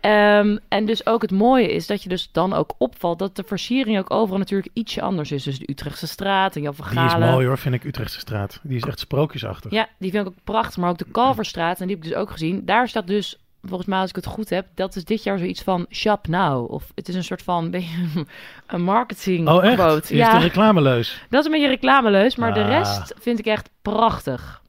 Ehm, 0.00 0.57
en 0.69 0.87
dus 0.87 1.07
ook 1.07 1.23
het 1.23 1.31
mooie 1.31 1.73
is 1.73 1.87
dat 1.87 2.02
je 2.02 2.09
dus 2.09 2.28
dan 2.33 2.52
ook 2.52 2.75
opvalt 2.78 3.19
dat 3.19 3.37
de 3.37 3.43
versiering 3.47 3.99
ook 3.99 4.11
overal 4.11 4.38
natuurlijk 4.38 4.69
ietsje 4.73 5.02
anders 5.02 5.33
is. 5.33 5.43
Dus 5.43 5.59
de 5.59 5.71
Utrechtse 5.71 6.07
straat 6.07 6.57
en 6.57 6.62
Jan 6.62 6.75
van 6.75 6.87
Die 6.90 7.05
is 7.05 7.11
Galen. 7.12 7.31
mooi 7.31 7.47
hoor, 7.47 7.59
vind 7.59 7.75
ik, 7.75 7.85
Utrechtse 7.85 8.19
straat. 8.21 8.61
Die 8.62 8.76
is 8.76 8.83
echt 8.83 8.99
sprookjesachtig. 8.99 9.71
Ja, 9.73 9.88
die 9.99 10.11
vind 10.11 10.26
ik 10.26 10.33
ook 10.33 10.45
prachtig. 10.45 10.76
Maar 10.76 10.90
ook 10.90 10.99
de 10.99 11.07
Kalverstraat, 11.12 11.81
en 11.81 11.87
die 11.87 11.97
heb 11.97 12.05
ik 12.05 12.11
dus 12.11 12.21
ook 12.21 12.31
gezien. 12.31 12.64
Daar 12.64 12.88
staat 12.88 13.07
dus, 13.07 13.38
volgens 13.62 13.88
mij 13.88 13.99
als 14.00 14.09
ik 14.11 14.17
het 14.17 14.26
goed 14.26 14.50
heb, 14.50 14.67
dat 14.75 14.97
is 14.97 15.05
dit 15.05 15.23
jaar 15.23 15.38
zoiets 15.38 15.62
van 15.62 15.87
shop 15.90 16.26
now. 16.28 16.71
Of 16.71 16.93
het 16.95 17.09
is 17.09 17.14
een 17.14 17.25
soort 17.25 17.43
van 17.43 17.71
beetje 17.71 17.97
een 18.67 18.83
marketing 18.83 19.49
Oh 19.49 19.64
echt? 19.64 19.75
quote. 19.75 20.02
Is 20.12 20.19
Ja, 20.19 20.33
de 20.38 20.45
reclameleus? 20.45 21.25
dat 21.31 21.40
is 21.40 21.47
een 21.47 21.52
beetje 21.52 21.69
reclameleus, 21.69 22.37
maar 22.37 22.55
de 22.55 22.61
Ah. 22.62 22.69
rest 22.69 23.14
vind 23.21 23.38
ik 23.38 23.47
echt 23.47 23.71
prachtig. 23.83 24.62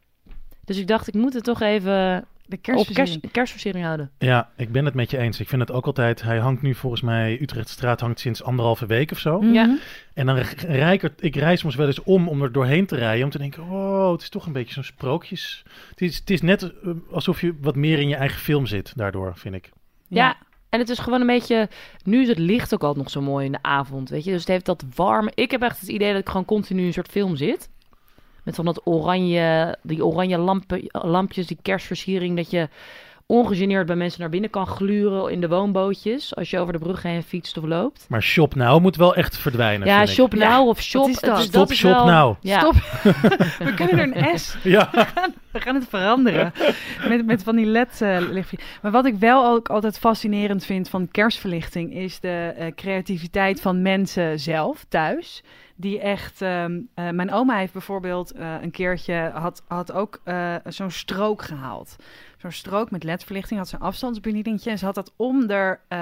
Dus 0.66 0.78
ik 0.78 0.88
dacht, 0.88 1.08
ik 1.08 1.14
moet 1.14 1.34
het 1.34 1.44
toch 1.44 1.62
even 1.62 2.26
De 2.50 2.56
op 2.56 2.62
kerstversiering. 2.62 3.20
kerst, 3.22 3.34
kerstversiering 3.34 3.86
houden. 3.86 4.12
Ja, 4.18 4.50
ik 4.56 4.72
ben 4.72 4.86
het 4.86 4.94
met 4.94 5.12
je 5.12 5.18
eens. 5.18 5.40
Ik 5.40 5.48
vind 5.48 5.62
het 5.62 5.72
ook 5.72 5.86
altijd... 5.86 6.22
Hij 6.22 6.38
hangt 6.38 6.62
nu 6.62 6.76
volgens 6.76 7.02
mij... 7.02 7.42
Utrechtse 7.42 7.74
straat 7.74 8.00
hangt 8.00 8.20
sinds 8.20 8.44
anderhalve 8.44 8.86
week 8.86 9.12
of 9.12 9.20
zo. 9.20 9.42
Mhm. 9.42 9.54
Ja. 9.54 9.78
En 10.14 10.26
dan 10.26 10.36
rij 10.68 10.94
ik, 10.94 11.04
er- 11.04 11.14
ik 11.20 11.36
reis 11.36 11.60
soms 11.60 11.76
wel 11.76 11.88
eens 11.88 12.04
om 12.04 12.28
om 12.28 12.42
er 12.42 12.52
doorheen 12.52 12.86
te 12.86 12.96
rijden. 12.96 13.24
Om 13.24 13.30
te 13.32 13.38
denken, 13.38 13.64
oh, 13.64 14.12
het 14.12 14.22
is 14.22 14.30
toch 14.30 14.46
een 14.46 14.54
beetje 14.54 14.74
zo'n 14.74 14.84
sprookjes. 14.84 15.64
Het 15.90 16.02
is, 16.02 16.18
het 16.18 16.30
is 16.30 16.42
net 16.42 16.64
eh, 16.64 16.92
alsof 17.12 17.42
je 17.42 17.56
wat 17.62 17.76
meer 17.76 18.00
in 18.00 18.08
je 18.08 18.16
eigen 18.16 18.40
film 18.40 18.66
zit 18.66 18.94
daardoor, 18.96 19.34
vind 19.36 19.56
ik. 19.56 19.70
Ja. 20.08 20.38
En 20.70 20.80
het 20.80 20.90
is 20.90 21.00
gewoon 21.00 21.22
een 21.22 21.28
beetje... 21.28 21.70
Nu 22.04 22.22
is 22.22 22.28
het 22.28 22.38
licht 22.38 22.74
ook 22.74 22.84
altijd 22.84 23.04
nog 23.04 23.10
zo 23.14 23.22
mooi 23.22 23.46
in 23.46 23.52
de 23.52 23.60
avond, 23.62 24.10
weet 24.10 24.24
je. 24.24 24.32
Dus 24.32 24.40
het 24.40 24.50
heeft 24.50 24.66
dat 24.66 24.84
warm... 24.96 25.30
Ik 25.34 25.52
heb 25.52 25.62
echt 25.62 25.80
het 25.80 25.90
idee 25.90 26.12
dat 26.12 26.22
ik 26.22 26.28
gewoon 26.30 26.46
continu 26.46 26.80
in 26.82 26.88
een 26.88 26.94
soort 26.94 27.12
film 27.12 27.36
zit. 27.36 27.70
Met 28.50 28.58
van 28.58 28.66
dat 28.74 28.82
oranje... 28.84 29.78
Die 29.82 30.06
oranje 30.06 30.38
lampen, 30.38 30.82
lampjes, 30.92 31.48
die 31.48 31.58
kerstversiering. 31.62 32.36
Dat 32.36 32.52
je 32.52 32.70
ongegeneerd 33.26 33.86
bij 33.86 33.96
mensen 33.96 34.20
naar 34.22 34.30
binnen 34.30 34.50
kan 34.50 34.68
gluren 34.68 35.32
in 35.32 35.42
de 35.42 35.48
woonbootjes. 35.48 36.36
Als 36.36 36.50
je 36.50 36.60
over 36.60 36.74
de 36.74 36.80
brug 36.80 37.04
heen 37.04 37.24
fietst 37.24 37.58
of 37.58 37.64
loopt. 37.64 38.06
Maar 38.10 38.24
Shop 38.24 38.56
Now 38.56 38.82
moet 38.82 38.96
wel 38.96 39.16
echt 39.16 39.38
verdwijnen, 39.38 39.88
ja, 39.88 40.02
ik. 40.02 40.08
shop 40.08 40.34
Ja, 40.34 40.58
now 40.58 40.68
of 40.68 40.82
shop. 40.82 41.08
is 41.08 41.20
dat? 41.20 41.42
Stop 41.42 41.72
is 41.72 41.78
shop 41.78 41.92
wel- 41.92 42.06
now. 42.06 42.36
Ja. 42.42 42.60
Stop. 42.60 42.74
We 43.66 43.74
kunnen 43.76 44.00
er 44.00 44.18
een 44.24 44.40
S. 44.40 44.58
Ja, 44.64 44.90
We 45.52 45.60
gaan 45.62 45.76
het 45.76 45.88
veranderen. 45.90 46.54
Met, 47.08 47.26
met 47.26 47.44
van 47.44 47.56
die 47.56 47.66
LED-lichtjes. 47.66 48.60
maar 48.82 48.92
wat 48.92 49.06
ik 49.06 49.16
wel 49.16 49.46
ook 49.46 49.70
altijd 49.70 50.00
fascinerend 50.00 50.66
vind 50.66 50.90
van 50.90 51.08
kerstverlichting... 51.12 51.94
is 51.94 52.20
de 52.20 52.54
eh, 52.58 52.68
creativiteit 52.76 53.62
van 53.62 53.82
mensen 53.82 54.40
zelf 54.40 54.86
thuis. 54.90 55.44
Die 55.80 56.00
echt... 56.00 56.42
ehm, 56.42 56.80
eh, 56.94 57.10
mijn 57.10 57.32
oma 57.32 57.58
heeft 57.58 57.74
bijvoorbeeld 57.74 58.32
eh, 58.32 58.56
een 58.62 58.72
keertje... 58.72 59.32
had, 59.34 59.64
had 59.68 59.92
ook 59.92 60.22
eh, 60.24 60.56
zo'n 60.66 60.92
strook 60.92 61.42
gehaald. 61.42 61.96
Zo'n 62.38 62.52
strook 62.52 62.92
met 62.92 63.04
ledverlichting. 63.04 63.60
Had 63.60 63.70
een 63.76 63.80
afstandsbedieningetje. 63.80 64.72
En 64.72 64.78
ze 64.78 64.86
had 64.86 64.96
dat 64.96 65.14
eh, 65.88 65.98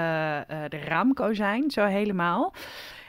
de 0.68 0.78
raamkozijn. 0.84 1.70
Zo 1.70 1.84
helemaal. 1.84 2.52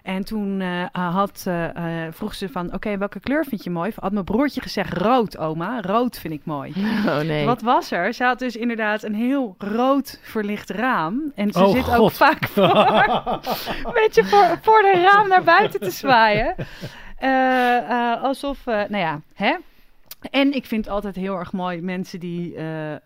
En 0.04 0.24
toen 0.26 0.62
eh, 0.62 1.14
had, 1.14 1.44
eh, 1.48 2.06
eh, 2.06 2.14
vroeg 2.14 2.34
ze 2.36 2.50
van, 2.50 2.74
oké, 2.74 2.98
welke 2.98 3.20
kleur 3.20 3.46
vind 3.46 3.64
je 3.64 3.70
mooi? 3.70 3.92
Had 4.00 4.12
mijn 4.12 4.26
broertje 4.26 4.62
gezegd, 4.62 4.94
rood, 4.94 5.38
oma. 5.38 5.82
Rood 5.82 6.20
vind 6.20 6.34
ik 6.34 6.42
mooi. 6.44 6.74
Oh 7.10 7.20
nee. 7.20 7.46
Wat 7.46 7.62
was 7.62 7.92
er? 7.92 8.14
Ze 8.14 8.24
had 8.24 8.40
dus 8.40 8.56
inderdaad 8.56 9.04
een 9.04 9.16
heel 9.16 9.56
rood 9.58 10.20
verlicht 10.22 10.70
raam. 10.70 11.32
En 11.36 11.52
ze 11.52 11.66
Oh, 11.66 11.72
zit 11.72 11.96
ook 11.96 12.12
vaak 12.12 12.48
voor, 12.54 12.64
een 13.86 13.94
beetje 13.94 14.26
voor, 14.26 14.58
voor 14.62 14.82
de 14.82 15.10
raam 15.12 15.28
naar 15.28 15.44
buiten 15.44 15.80
te 15.80 15.92
zwaaien. 15.92 16.56
Eh, 17.18 17.78
eh, 17.78 18.24
alsof, 18.24 18.68
eh, 18.68 18.76
nou 18.76 18.98
ja, 18.98 19.22
hè? 19.34 19.56
En 20.32 20.54
ik 20.54 20.66
vind 20.66 20.86
het 20.86 20.94
altijd 20.94 21.16
heel 21.16 21.38
erg 21.38 21.52
mooi 21.52 21.82
mensen 21.82 22.20
die 22.20 22.56
eh, 22.56 22.94
eh, 22.94 23.02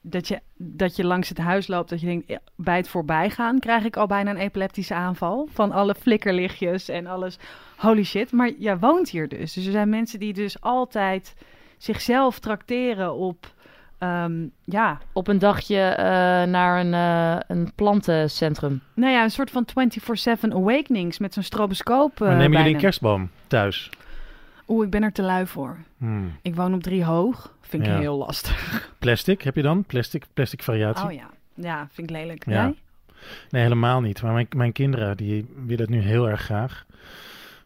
dat, 0.00 0.28
je, 0.28 0.40
dat 0.56 0.96
je 0.96 1.04
langs 1.04 1.28
het 1.28 1.38
huis 1.38 1.66
loopt, 1.66 1.90
dat 1.90 2.00
je 2.00 2.06
denkt, 2.06 2.38
bij 2.56 2.76
het 2.76 2.88
voorbijgaan 2.88 3.58
krijg 3.58 3.84
ik 3.84 3.96
al 3.96 4.06
bijna 4.06 4.30
een 4.30 4.36
epileptische 4.36 4.94
aanval 4.94 5.48
van 5.52 5.72
alle 5.72 5.94
flikkerlichtjes 5.94 6.88
en 6.88 7.06
alles. 7.06 7.38
Holy 7.76 8.04
shit, 8.04 8.32
maar 8.32 8.50
jij 8.58 8.78
woont 8.78 9.10
hier 9.10 9.28
dus. 9.28 9.52
Dus 9.52 9.66
er 9.66 9.72
zijn 9.72 9.88
mensen 9.88 10.18
die 10.18 10.32
dus 10.32 10.60
altijd 10.60 11.34
zichzelf 11.78 12.38
trakteren 12.38 13.14
op, 13.14 13.54
ehm, 13.98 14.46
ja, 14.64 14.98
Op 15.12 15.28
een 15.28 15.38
dagje 15.38 15.80
eh, 15.80 16.04
naar 16.48 16.80
een, 16.80 16.94
eh, 16.94 17.56
een 17.56 17.72
plantencentrum. 17.74 18.80
nou 18.94 19.12
ja, 19.12 19.22
een 19.22 19.30
soort 19.30 19.50
van 19.50 19.64
24/7 19.66 20.52
awakenings 20.52 21.18
met 21.18 21.34
zo'n 21.34 21.42
stroboscoop. 21.42 22.20
eh, 22.20 22.28
maar 22.28 22.36
nemen 22.36 22.58
jullie 22.58 22.74
een 22.74 22.80
kerstboom 22.80 23.30
thuis? 23.46 23.90
Oeh, 24.70 24.84
ik 24.84 24.90
ben 24.90 25.02
er 25.02 25.12
te 25.12 25.22
lui 25.22 25.46
voor. 25.46 25.76
Hmm. 25.98 26.32
Ik 26.42 26.54
woon 26.54 26.74
op 26.74 26.82
drie 26.82 27.04
hoog. 27.04 27.54
Vind 27.60 27.82
ik 27.82 27.88
Ja. 27.88 27.98
heel 27.98 28.16
lastig. 28.16 28.88
Plastic 28.98 29.42
heb 29.42 29.54
je 29.56 29.62
dan? 29.62 29.84
Plastic, 29.84 30.24
plastic 30.34 30.62
variatie? 30.62 31.04
Oh 31.06 31.12
ja. 31.12 31.30
Ja, 31.54 31.88
vind 31.92 32.10
ik 32.10 32.16
lelijk. 32.16 32.44
Ja. 32.46 32.52
Jij? 32.52 32.74
Nee, 33.50 33.62
helemaal 33.62 34.00
niet. 34.00 34.22
Maar 34.22 34.32
mijn, 34.32 34.46
mijn 34.56 34.72
kinderen 34.72 35.16
die 35.16 35.46
willen 35.66 35.80
het 35.80 35.90
nu 35.90 36.00
heel 36.00 36.28
erg 36.28 36.40
graag. 36.40 36.84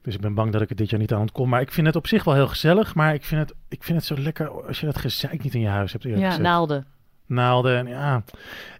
Dus 0.02 0.14
ik 0.14 0.20
ben 0.20 0.34
bang 0.34 0.52
dat 0.52 0.60
ik 0.62 0.68
het 0.68 0.78
dit 0.78 0.90
jaar 0.90 1.00
niet 1.00 1.12
aan 1.12 1.20
ontkom. 1.20 1.48
Maar 1.48 1.60
ik 1.60 1.72
vind 1.72 1.86
het 1.86 1.96
op 1.96 2.06
zich 2.06 2.24
wel 2.24 2.34
heel 2.34 2.48
gezellig. 2.48 2.94
Maar 2.94 3.14
ik 3.14 3.24
vind 3.24 3.40
het, 3.40 3.54
ik 3.68 3.82
vind 3.84 3.98
het 3.98 4.06
zo 4.06 4.18
lekker 4.22 4.50
als 4.66 4.80
je 4.80 4.86
dat 4.86 4.98
gezeik 4.98 5.42
niet 5.42 5.54
in 5.54 5.60
je 5.60 5.66
huis 5.68 5.92
hebt. 5.92 6.04
eerlijk 6.04 6.22
Ja, 6.22 6.28
gezegd. 6.28 6.48
Naalden. 6.48 6.86
Naalden 7.34 7.78
en 7.78 7.86
ja. 7.86 8.22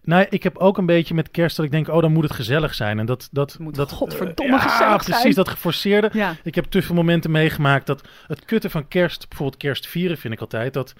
Nou, 0.04 0.26
ik 0.30 0.42
heb 0.42 0.58
ook 0.58 0.78
een 0.78 0.86
beetje 0.86 1.14
met 1.14 1.30
kerst 1.30 1.56
dat 1.56 1.64
ik 1.64 1.70
denk, 1.70 1.88
oh, 1.88 2.00
dan 2.00 2.12
moet 2.12 2.22
het 2.22 2.32
gezellig 2.32 2.74
zijn. 2.74 2.98
En 2.98 3.06
dat, 3.06 3.28
dat, 3.32 3.56
Moet 3.58 3.74
dat 3.74 3.90
godverdomme 3.90 4.52
ja, 4.52 4.58
gezellig 4.58 5.04
precies, 5.04 5.22
zijn. 5.22 5.34
dat 5.34 5.48
geforceerde. 5.48 6.10
Ja. 6.12 6.36
Ik 6.42 6.54
heb 6.54 6.64
te 6.64 6.82
veel 6.82 6.94
momenten 6.94 7.30
meegemaakt 7.30 7.86
dat 7.86 8.08
het 8.26 8.44
kutten 8.44 8.70
van 8.70 8.88
kerst, 8.88 9.28
bijvoorbeeld 9.28 9.62
kerst 9.62 9.86
vieren 9.86 10.18
vind 10.18 10.34
ik 10.34 10.40
altijd, 10.40 10.72
dat 10.72 10.94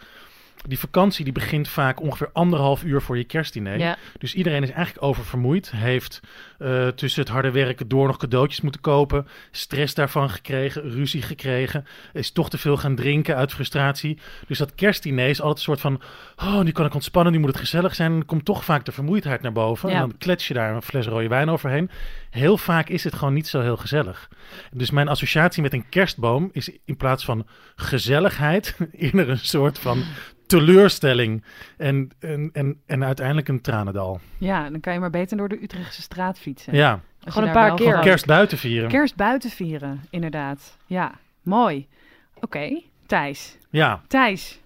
die 0.69 0.79
vakantie 0.79 1.25
die 1.25 1.33
begint 1.33 1.69
vaak 1.69 2.01
ongeveer 2.01 2.31
anderhalf 2.33 2.85
uur 2.85 3.03
voor 3.03 3.17
je 3.17 3.25
kerstdiner. 3.25 3.79
Ja. 3.79 3.97
Dus 4.19 4.35
iedereen 4.35 4.63
is 4.63 4.71
eigenlijk 4.71 5.07
oververmoeid. 5.07 5.71
Heeft 5.71 6.21
eh, 6.59 6.89
tussen 6.89 7.23
het 7.23 7.31
harde 7.31 7.51
werken 7.51 7.89
door 7.89 8.07
nog 8.07 8.17
cadeautjes 8.17 8.61
moeten 8.61 8.81
kopen. 8.81 9.27
Stress 9.51 9.95
daarvan 9.95 10.31
gekregen. 10.31 10.91
Ruzie 10.91 11.23
gekregen. 11.23 11.87
Is 12.13 12.31
toch 12.31 12.51
te 12.51 12.59
veel 12.59 12.77
gaan 12.77 12.95
drinken 12.95 13.37
uit 13.37 13.53
frustratie. 13.53 14.19
Dus 14.47 14.59
dat 14.59 14.75
kerstdiner 14.75 15.29
is 15.29 15.41
altijd 15.41 15.57
een 15.57 15.65
soort 15.65 15.81
van... 15.81 16.01
Oh, 16.37 16.61
nu 16.61 16.71
kan 16.71 16.87
ik 16.87 16.95
ontspannen. 16.95 17.33
Nu 17.33 17.39
moet 17.39 17.49
het 17.49 17.59
gezellig 17.59 17.95
zijn. 17.95 18.13
Dan 18.13 18.27
komt 18.27 18.45
toch 18.45 18.65
vaak 18.65 18.85
de 18.85 18.93
vermoeidheid 18.93 19.43
naar 19.43 19.53
boven. 19.53 19.89
Ja. 19.89 19.95
En 19.95 20.01
dan 20.01 20.19
klets 20.19 20.49
je 20.49 20.55
daar 20.55 20.75
een 20.75 20.83
fles 20.83 21.07
rode 21.07 21.29
wijn 21.29 21.49
overheen. 21.49 21.91
Heel 22.31 22.59
vaak 22.59 22.89
is 22.89 23.05
het 23.05 23.15
gewoon 23.15 23.35
niet 23.35 23.49
zo 23.49 23.61
heel 23.61 23.77
gezellig. 23.77 24.29
Dus 24.73 24.91
mijn 24.91 25.09
associatie 25.09 25.63
met 25.63 25.73
een 25.73 25.89
kerstboom 25.89 26.49
is 26.53 26.71
in 26.85 26.97
plaats 26.97 27.25
van 27.25 27.47
gezelligheid... 27.77 28.77
eerder 28.93 29.29
een 29.29 29.39
soort 29.39 29.79
van 29.79 30.03
teleurstelling. 30.59 31.45
En, 31.77 32.11
en, 32.19 32.51
en, 32.53 32.81
en 32.87 33.05
uiteindelijk 33.05 33.49
een 33.49 33.61
tranendal. 33.61 34.21
ja, 34.39 34.71
dan 34.71 34.81
kan 34.81 34.93
je 34.93 34.99
maar 34.99 35.11
beter 35.11 35.37
door 35.37 35.49
de 35.49 35.63
Utrechtse 35.63 36.03
straat 36.03 36.39
fietsen. 36.39 36.75
Ja, 36.75 37.01
Als 37.25 37.35
Gewoon 37.35 37.49
een 37.49 37.55
paar 37.55 37.75
keer. 37.75 37.99
kerst 37.99 38.27
buiten 38.27 38.59
vieren. 38.59 38.89
Kerst 38.89 39.17
buiten 39.17 39.51
vieren, 39.51 40.01
inderdaad. 40.11 40.77
Ja, 40.87 41.13
mooi. 41.43 41.87
Oké, 42.41 42.81
Thijs. 43.07 43.59
Ja, 43.71 44.03
Thijs. 44.09 44.61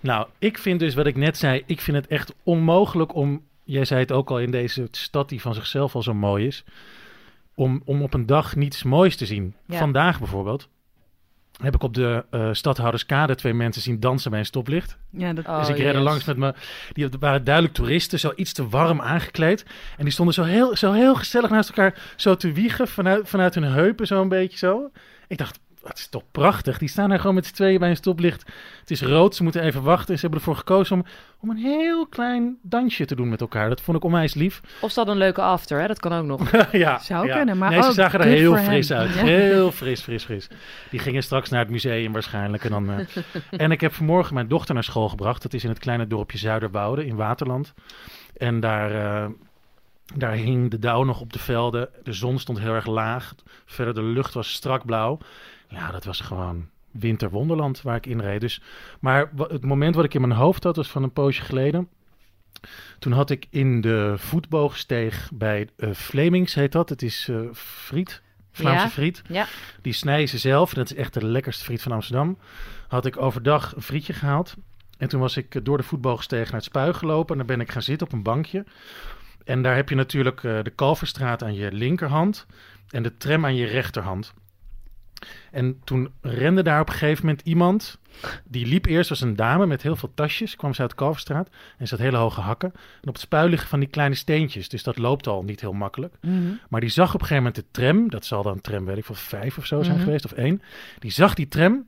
nou, 0.00 0.26
ik 0.38 0.58
vind 0.58 0.80
dus 0.80 0.94
wat 0.94 1.06
ik 1.06 1.16
net 1.16 1.36
zei, 1.36 1.62
ik 1.66 1.80
vind 1.80 1.96
het 1.96 2.06
echt 2.06 2.34
onmogelijk 2.42 3.14
om, 3.14 3.42
jij 3.64 3.84
zei 3.84 4.00
het 4.00 4.12
ook 4.12 4.30
al 4.30 4.40
in 4.40 4.50
deze 4.50 4.88
stad 4.90 5.28
die 5.28 5.40
van 5.40 5.54
zichzelf 5.54 5.94
al 5.94 6.02
zo 6.02 6.14
mooi 6.14 6.46
is, 6.46 6.64
om, 7.54 7.82
om 7.84 8.02
op 8.02 8.14
een 8.14 8.26
dag 8.26 8.56
niets 8.56 8.82
moois 8.82 9.16
te 9.16 9.26
zien. 9.26 9.54
Ja. 9.66 9.78
Vandaag 9.78 10.18
bijvoorbeeld 10.18 10.68
heb 11.62 11.74
ik 11.74 11.82
op 11.82 11.94
de 11.94 12.24
eh 12.30 12.48
Stadhouderskade 12.52 13.34
twee 13.34 13.54
mensen 13.54 13.82
zien 13.82 14.00
dansen 14.00 14.30
bij 14.30 14.40
een 14.40 14.46
stoplicht. 14.46 14.96
Ja, 15.10 15.32
dat, 15.32 15.46
Oh, 15.46 15.58
dus 15.58 15.68
ik 15.68 15.76
redde 15.76 15.98
yes. 15.98 16.02
langs 16.08 16.24
met 16.24 16.36
me. 16.36 16.54
Die 16.92 17.08
waren 17.18 17.44
duidelijk 17.44 17.74
toeristen, 17.74 18.18
zo 18.18 18.32
iets 18.36 18.52
te 18.52 18.68
warm 18.68 19.00
aangekleed. 19.00 19.64
En 19.96 20.04
die 20.04 20.12
stonden 20.12 20.34
zo 20.34 20.42
heel, 20.42 20.76
zo 20.76 20.92
heel 20.92 21.14
gezellig 21.14 21.50
naast 21.50 21.68
elkaar 21.68 22.12
zo 22.16 22.36
te 22.36 22.52
wiegen 22.52 22.88
vanuit, 22.88 23.28
vanuit 23.28 23.54
hun 23.54 23.64
heupen, 23.64 24.06
zo 24.06 24.20
een 24.20 24.28
beetje 24.28 24.58
zo. 24.58 24.90
Ik 25.28 25.38
dacht, 25.38 25.58
dat 25.82 25.98
is 25.98 26.06
toch 26.06 26.22
prachtig. 26.30 26.78
Die 26.78 26.88
staan 26.88 27.08
daar 27.08 27.18
gewoon 27.18 27.34
met 27.34 27.46
z'n 27.46 27.54
tweeën 27.54 27.78
bij 27.78 27.90
een 27.90 27.96
stoplicht. 27.96 28.44
Het 28.80 28.90
is 28.90 29.02
rood, 29.02 29.34
ze 29.34 29.42
moeten 29.42 29.62
even 29.62 29.82
wachten. 29.82 30.14
Ze 30.14 30.20
hebben 30.20 30.38
ervoor 30.38 30.56
gekozen 30.56 30.96
om, 30.96 31.04
om 31.40 31.50
een 31.50 31.56
heel 31.56 32.06
klein 32.06 32.58
dansje 32.62 33.04
te 33.04 33.14
doen 33.14 33.28
met 33.28 33.40
elkaar. 33.40 33.68
Dat 33.68 33.80
vond 33.80 33.96
ik 33.96 34.04
onwijs 34.04 34.34
lief. 34.34 34.60
Of 34.80 34.90
ze 34.90 34.96
hadden 34.96 35.14
een 35.14 35.20
leuke 35.20 35.40
after, 35.42 35.80
hè? 35.80 35.86
dat 35.86 36.00
kan 36.00 36.12
ook 36.12 36.26
nog. 36.26 36.50
ja, 36.72 36.98
Zou 36.98 37.26
ja. 37.26 37.36
kunnen, 37.36 37.58
maar 37.58 37.70
nee, 37.70 37.82
ze 37.82 37.88
ook 37.88 37.94
zagen 37.94 38.20
er 38.20 38.26
heel 38.26 38.56
fris 38.56 38.88
hem. 38.88 38.98
uit. 38.98 39.14
Ja. 39.14 39.24
Heel 39.24 39.72
fris, 39.72 40.00
fris, 40.00 40.24
fris. 40.24 40.48
Die 40.90 41.00
gingen 41.00 41.22
straks 41.22 41.48
naar 41.48 41.60
het 41.60 41.70
museum 41.70 42.12
waarschijnlijk. 42.12 42.64
En, 42.64 42.70
dan, 42.70 42.90
eh, 42.90 43.06
en 43.50 43.70
ik 43.70 43.80
heb 43.80 43.92
vanmorgen 43.92 44.34
mijn 44.34 44.48
dochter 44.48 44.74
naar 44.74 44.84
school 44.84 45.08
gebracht. 45.08 45.42
Dat 45.42 45.52
is 45.52 45.64
in 45.64 45.70
het 45.70 45.78
kleine 45.78 46.06
dorpje 46.06 46.38
Zuiderwoude 46.38 47.06
in 47.06 47.16
Waterland. 47.16 47.74
En 48.36 48.60
daar, 48.60 48.90
eh, 48.90 49.30
daar 50.14 50.32
hing 50.32 50.70
de 50.70 50.78
dauw 50.78 51.02
nog 51.02 51.20
op 51.20 51.32
de 51.32 51.38
velden. 51.38 51.88
De 52.02 52.12
zon 52.12 52.38
stond 52.38 52.58
heel 52.58 52.74
erg 52.74 52.86
laag. 52.86 53.34
Verder 53.64 53.94
de 53.94 54.02
lucht 54.02 54.34
was 54.34 54.52
strak 54.52 54.86
blauw. 54.86 55.18
Ja, 55.72 55.90
dat 55.90 56.04
was 56.04 56.20
gewoon 56.20 56.68
winterwonderland 56.90 57.82
waar 57.82 57.96
ik 57.96 58.06
in 58.06 58.20
reed. 58.20 58.40
Dus, 58.40 58.62
maar 59.00 59.30
het 59.36 59.64
moment 59.64 59.94
wat 59.94 60.04
ik 60.04 60.14
in 60.14 60.20
mijn 60.20 60.32
hoofd 60.32 60.64
had, 60.64 60.76
was 60.76 60.90
van 60.90 61.02
een 61.02 61.12
poosje 61.12 61.42
geleden. 61.42 61.88
Toen 62.98 63.12
had 63.12 63.30
ik 63.30 63.46
in 63.50 63.80
de 63.80 64.14
voetboogsteeg 64.16 65.30
bij 65.34 65.68
eh 65.76 65.90
Flemings, 65.92 66.54
heet 66.54 66.72
dat. 66.72 66.88
Het 66.88 67.02
is 67.02 67.28
eh 67.28 67.40
friet, 67.54 68.22
Vlaamse 68.52 68.84
Ja. 68.84 68.90
friet. 68.90 69.22
Ja. 69.28 69.46
Die 69.82 69.92
snijden 69.92 70.28
ze 70.28 70.38
zelf. 70.38 70.70
En 70.72 70.78
dat 70.78 70.90
is 70.90 70.96
echt 70.96 71.14
de 71.14 71.26
lekkerste 71.26 71.64
friet 71.64 71.82
van 71.82 71.92
Amsterdam. 71.92 72.38
Had 72.88 73.06
ik 73.06 73.16
overdag 73.16 73.76
een 73.76 73.82
frietje 73.82 74.12
gehaald. 74.12 74.54
En 74.98 75.08
toen 75.08 75.20
was 75.20 75.36
ik 75.36 75.54
eh, 75.54 75.62
door 75.64 75.76
de 75.76 75.82
voetboogsteeg 75.82 76.44
naar 76.44 76.54
het 76.54 76.64
Spuig 76.64 76.96
gelopen. 76.98 77.30
En 77.40 77.46
dan 77.46 77.56
ben 77.56 77.66
ik 77.66 77.72
gaan 77.72 77.82
zitten 77.82 78.06
op 78.06 78.12
een 78.12 78.22
bankje. 78.22 78.64
En 79.44 79.62
daar 79.62 79.74
heb 79.76 79.88
je 79.88 79.94
natuurlijk 79.94 80.40
de 80.40 80.72
Kalverstraat 80.74 81.42
aan 81.42 81.54
je 81.54 81.72
linkerhand 81.72 82.46
en 82.90 83.02
de 83.02 83.16
tram 83.16 83.44
aan 83.44 83.54
je 83.54 83.66
rechterhand. 83.66 84.34
En 85.50 85.80
toen 85.84 86.10
rende 86.20 86.62
daar 86.62 86.80
op 86.80 86.88
een 86.88 86.94
gegeven 86.94 87.26
moment 87.26 87.46
iemand. 87.46 87.98
Die 88.44 88.66
liep 88.66 88.86
eerst 88.86 89.10
als 89.10 89.20
een 89.20 89.36
dame 89.36 89.66
met 89.66 89.82
heel 89.82 89.96
veel 89.96 90.10
tasjes. 90.14 90.56
Kwam 90.56 90.74
ze 90.74 90.80
uit 90.80 90.90
de 90.90 90.96
Kalverstraat. 90.96 91.48
En 91.78 91.88
ze 91.88 91.94
had 91.94 92.04
hele 92.04 92.16
hoge 92.16 92.40
hakken. 92.40 92.70
En 92.74 93.08
op 93.08 93.14
het 93.14 93.22
spui 93.22 93.48
liggen 93.50 93.68
van 93.68 93.80
die 93.80 93.88
kleine 93.88 94.14
steentjes. 94.14 94.68
Dus 94.68 94.82
dat 94.82 94.98
loopt 94.98 95.26
al 95.26 95.42
niet 95.42 95.60
heel 95.60 95.72
makkelijk. 95.72 96.14
Maar 96.68 96.80
die 96.80 96.90
zag 96.90 97.14
op 97.14 97.20
een 97.20 97.26
gegeven 97.26 97.44
moment 97.44 97.54
de 97.54 97.80
tram. 97.80 98.10
Dat 98.10 98.24
zal 98.24 98.42
dan 98.42 98.60
tram, 98.60 98.84
weet 98.84 98.96
ik 98.98 99.04
veel, 99.04 99.14
vijf 99.14 99.58
of 99.58 99.66
zo 99.66 99.82
zijn 99.82 99.96
Mhm. 99.96 100.04
geweest. 100.04 100.24
Of 100.24 100.32
één. 100.32 100.62
Die 100.98 101.10
zag 101.10 101.34
die 101.34 101.48
tram. 101.48 101.86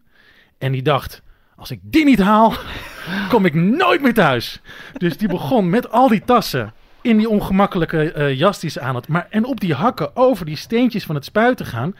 En 0.58 0.72
die 0.72 0.82
dacht, 0.82 1.22
als 1.56 1.70
ik 1.70 1.80
die 1.82 2.04
niet 2.04 2.20
haal, 2.20 2.54
kom 3.30 3.44
ik 3.44 3.54
nooit 3.54 4.02
meer 4.02 4.14
thuis. 4.14 4.60
Dus 4.98 5.16
die 5.16 5.28
begon 5.28 5.70
met 5.70 5.90
al 5.90 6.08
die 6.08 6.24
tassen 6.24 6.72
in 7.00 7.16
die 7.16 7.28
ongemakkelijke 7.28 8.12
eh, 8.12 8.38
jas 8.38 8.60
die 8.60 8.70
ze 8.70 8.80
aan 8.80 8.94
had. 8.94 9.08
Maar, 9.08 9.26
en 9.30 9.44
op 9.44 9.60
die 9.60 9.74
hakken 9.74 10.16
over 10.16 10.46
die 10.46 10.56
steentjes 10.56 11.04
van 11.04 11.14
het 11.14 11.24
spui 11.24 11.54
te 11.54 11.64
gaan. 11.64 11.94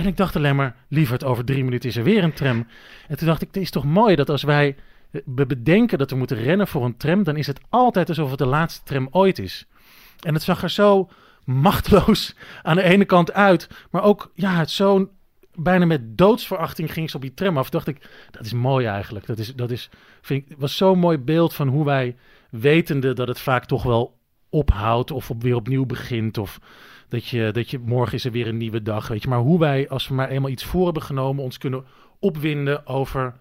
En 0.00 0.06
ik 0.06 0.16
dacht 0.16 0.36
alleen 0.36 0.56
maar, 0.56 0.76
lieverd, 0.88 1.24
over 1.24 1.44
drie 1.44 1.64
minuten 1.64 1.88
is 1.88 1.96
er 1.96 2.04
weer 2.04 2.24
een 2.24 2.32
tram. 2.32 2.66
En 3.08 3.16
toen 3.16 3.26
dacht 3.26 3.42
ik, 3.42 3.48
het 3.52 3.62
is 3.62 3.70
toch 3.70 3.84
mooi 3.84 4.16
dat 4.16 4.28
als 4.28 4.42
wij 4.42 4.76
eh, 5.10 5.20
be- 5.24 5.46
bedenken 5.46 5.98
dat 5.98 6.10
we 6.10 6.16
moeten 6.16 6.36
rennen 6.36 6.66
voor 6.66 6.84
een 6.84 6.96
tram, 6.96 7.22
dan 7.22 7.36
is 7.36 7.46
het 7.46 7.60
altijd 7.68 8.08
alsof 8.08 8.30
het 8.30 8.38
de 8.38 8.46
laatste 8.46 8.84
tram 8.84 9.08
ooit 9.10 9.38
is. 9.38 9.66
En 10.20 10.34
het 10.34 10.42
zag 10.42 10.62
er 10.62 10.70
zo 10.70 11.08
machteloos 11.44 12.34
aan 12.62 12.76
de 12.76 12.82
ene 12.82 13.04
kant 13.04 13.32
uit, 13.32 13.68
maar 13.90 14.02
ook, 14.02 14.30
ja, 14.34 14.54
het 14.54 14.70
zo 14.70 15.10
bijna 15.54 15.84
met 15.84 16.18
doodsverachting 16.18 16.92
ging 16.92 17.10
ze 17.10 17.16
op 17.16 17.22
die 17.22 17.34
tram 17.34 17.58
af. 17.58 17.70
Dacht 17.70 17.86
ik, 17.86 18.26
dat 18.30 18.44
is 18.44 18.52
mooi 18.52 18.86
eigenlijk. 18.86 19.26
Dat 19.26 19.38
is, 19.38 19.54
dat 19.54 19.70
is, 19.70 19.90
vind 20.20 20.50
ik, 20.50 20.56
was 20.58 20.76
zo'n 20.76 20.98
mooi 20.98 21.18
beeld 21.18 21.54
van 21.54 21.68
hoe 21.68 21.84
wij, 21.84 22.16
wetende 22.50 23.12
dat 23.12 23.28
het 23.28 23.40
vaak 23.40 23.64
toch 23.64 23.82
wel 23.82 24.18
ophoudt 24.50 25.10
of 25.10 25.30
op, 25.30 25.42
weer 25.42 25.54
opnieuw 25.54 25.86
begint 25.86 26.38
of 26.38 26.58
dat 27.08 27.26
je, 27.26 27.50
dat 27.52 27.70
je 27.70 27.78
morgen 27.78 28.14
is 28.14 28.24
er 28.24 28.32
weer 28.32 28.46
een 28.46 28.56
nieuwe 28.56 28.82
dag, 28.82 29.08
weet 29.08 29.22
je. 29.22 29.28
Maar 29.28 29.38
hoe 29.38 29.58
wij, 29.58 29.88
als 29.88 30.08
we 30.08 30.14
maar 30.14 30.28
eenmaal 30.28 30.50
iets 30.50 30.64
voor 30.64 30.84
hebben 30.84 31.02
genomen, 31.02 31.44
ons 31.44 31.58
kunnen 31.58 31.84
opwinden 32.18 32.86
over 32.86 33.34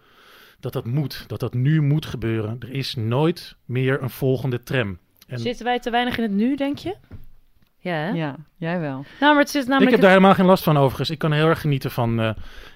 dat 0.60 0.74
dat 0.74 0.86
moet, 0.86 1.24
dat 1.28 1.40
dat 1.40 1.54
nu 1.54 1.82
moet 1.82 2.06
gebeuren. 2.06 2.56
Er 2.60 2.72
is 2.72 2.96
nooit 2.96 3.56
meer 3.66 4.02
een 4.02 4.10
volgende 4.10 4.64
tram. 4.64 4.98
En 5.28 5.40
Zitten 5.40 5.66
wij 5.66 5.80
te 5.80 5.90
weinig 5.90 6.18
in 6.18 6.24
het 6.24 6.32
nu, 6.32 6.56
denk 6.56 6.78
je? 6.78 6.96
Ja, 7.82 7.94
hè? 7.94 8.10
Ja, 8.10 8.36
jij 8.58 8.80
wel. 8.80 9.06
Nou, 9.20 9.34
maar 9.34 9.38
het 9.40 9.50
zit 9.50 9.62
ik 9.64 9.68
namelijk... 9.68 9.92
heb 9.92 10.02
daar 10.02 10.12
helemaal 10.12 10.34
geen 10.34 10.46
last 10.46 10.64
van 10.64 10.78
overigens. 10.78 11.10
Ik 11.10 11.18
kan 11.18 11.32
heel 11.32 11.48
erg 11.48 11.62
genieten 11.62 11.92
van... 11.92 12.20
eh, 12.20 12.30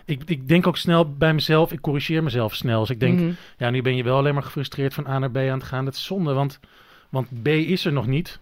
ik, 0.05 0.21
ik 0.25 0.47
denk 0.47 0.67
ook 0.67 0.77
snel 0.77 1.13
bij 1.13 1.33
mezelf, 1.33 1.71
ik 1.71 1.81
corrigeer 1.81 2.23
mezelf 2.23 2.55
snel. 2.55 2.79
Dus 2.79 2.89
ik 2.89 2.99
denk, 2.99 3.19
Mhm. 3.19 3.31
ja, 3.57 3.69
nu 3.69 3.81
ben 3.81 3.95
je 3.95 4.03
wel 4.03 4.17
alleen 4.17 4.33
maar 4.33 4.43
gefrustreerd 4.43 4.93
van 4.93 5.07
A 5.07 5.19
naar 5.19 5.31
B 5.31 5.37
aan 5.37 5.43
het 5.47 5.63
gaan. 5.63 5.85
Dat 5.85 5.93
is 5.93 6.03
zonde, 6.03 6.33
want, 6.33 6.59
want 7.13 7.43
B 7.43 7.47
is 7.47 7.85
er 7.85 7.93
nog 7.93 8.07
niet. 8.07 8.39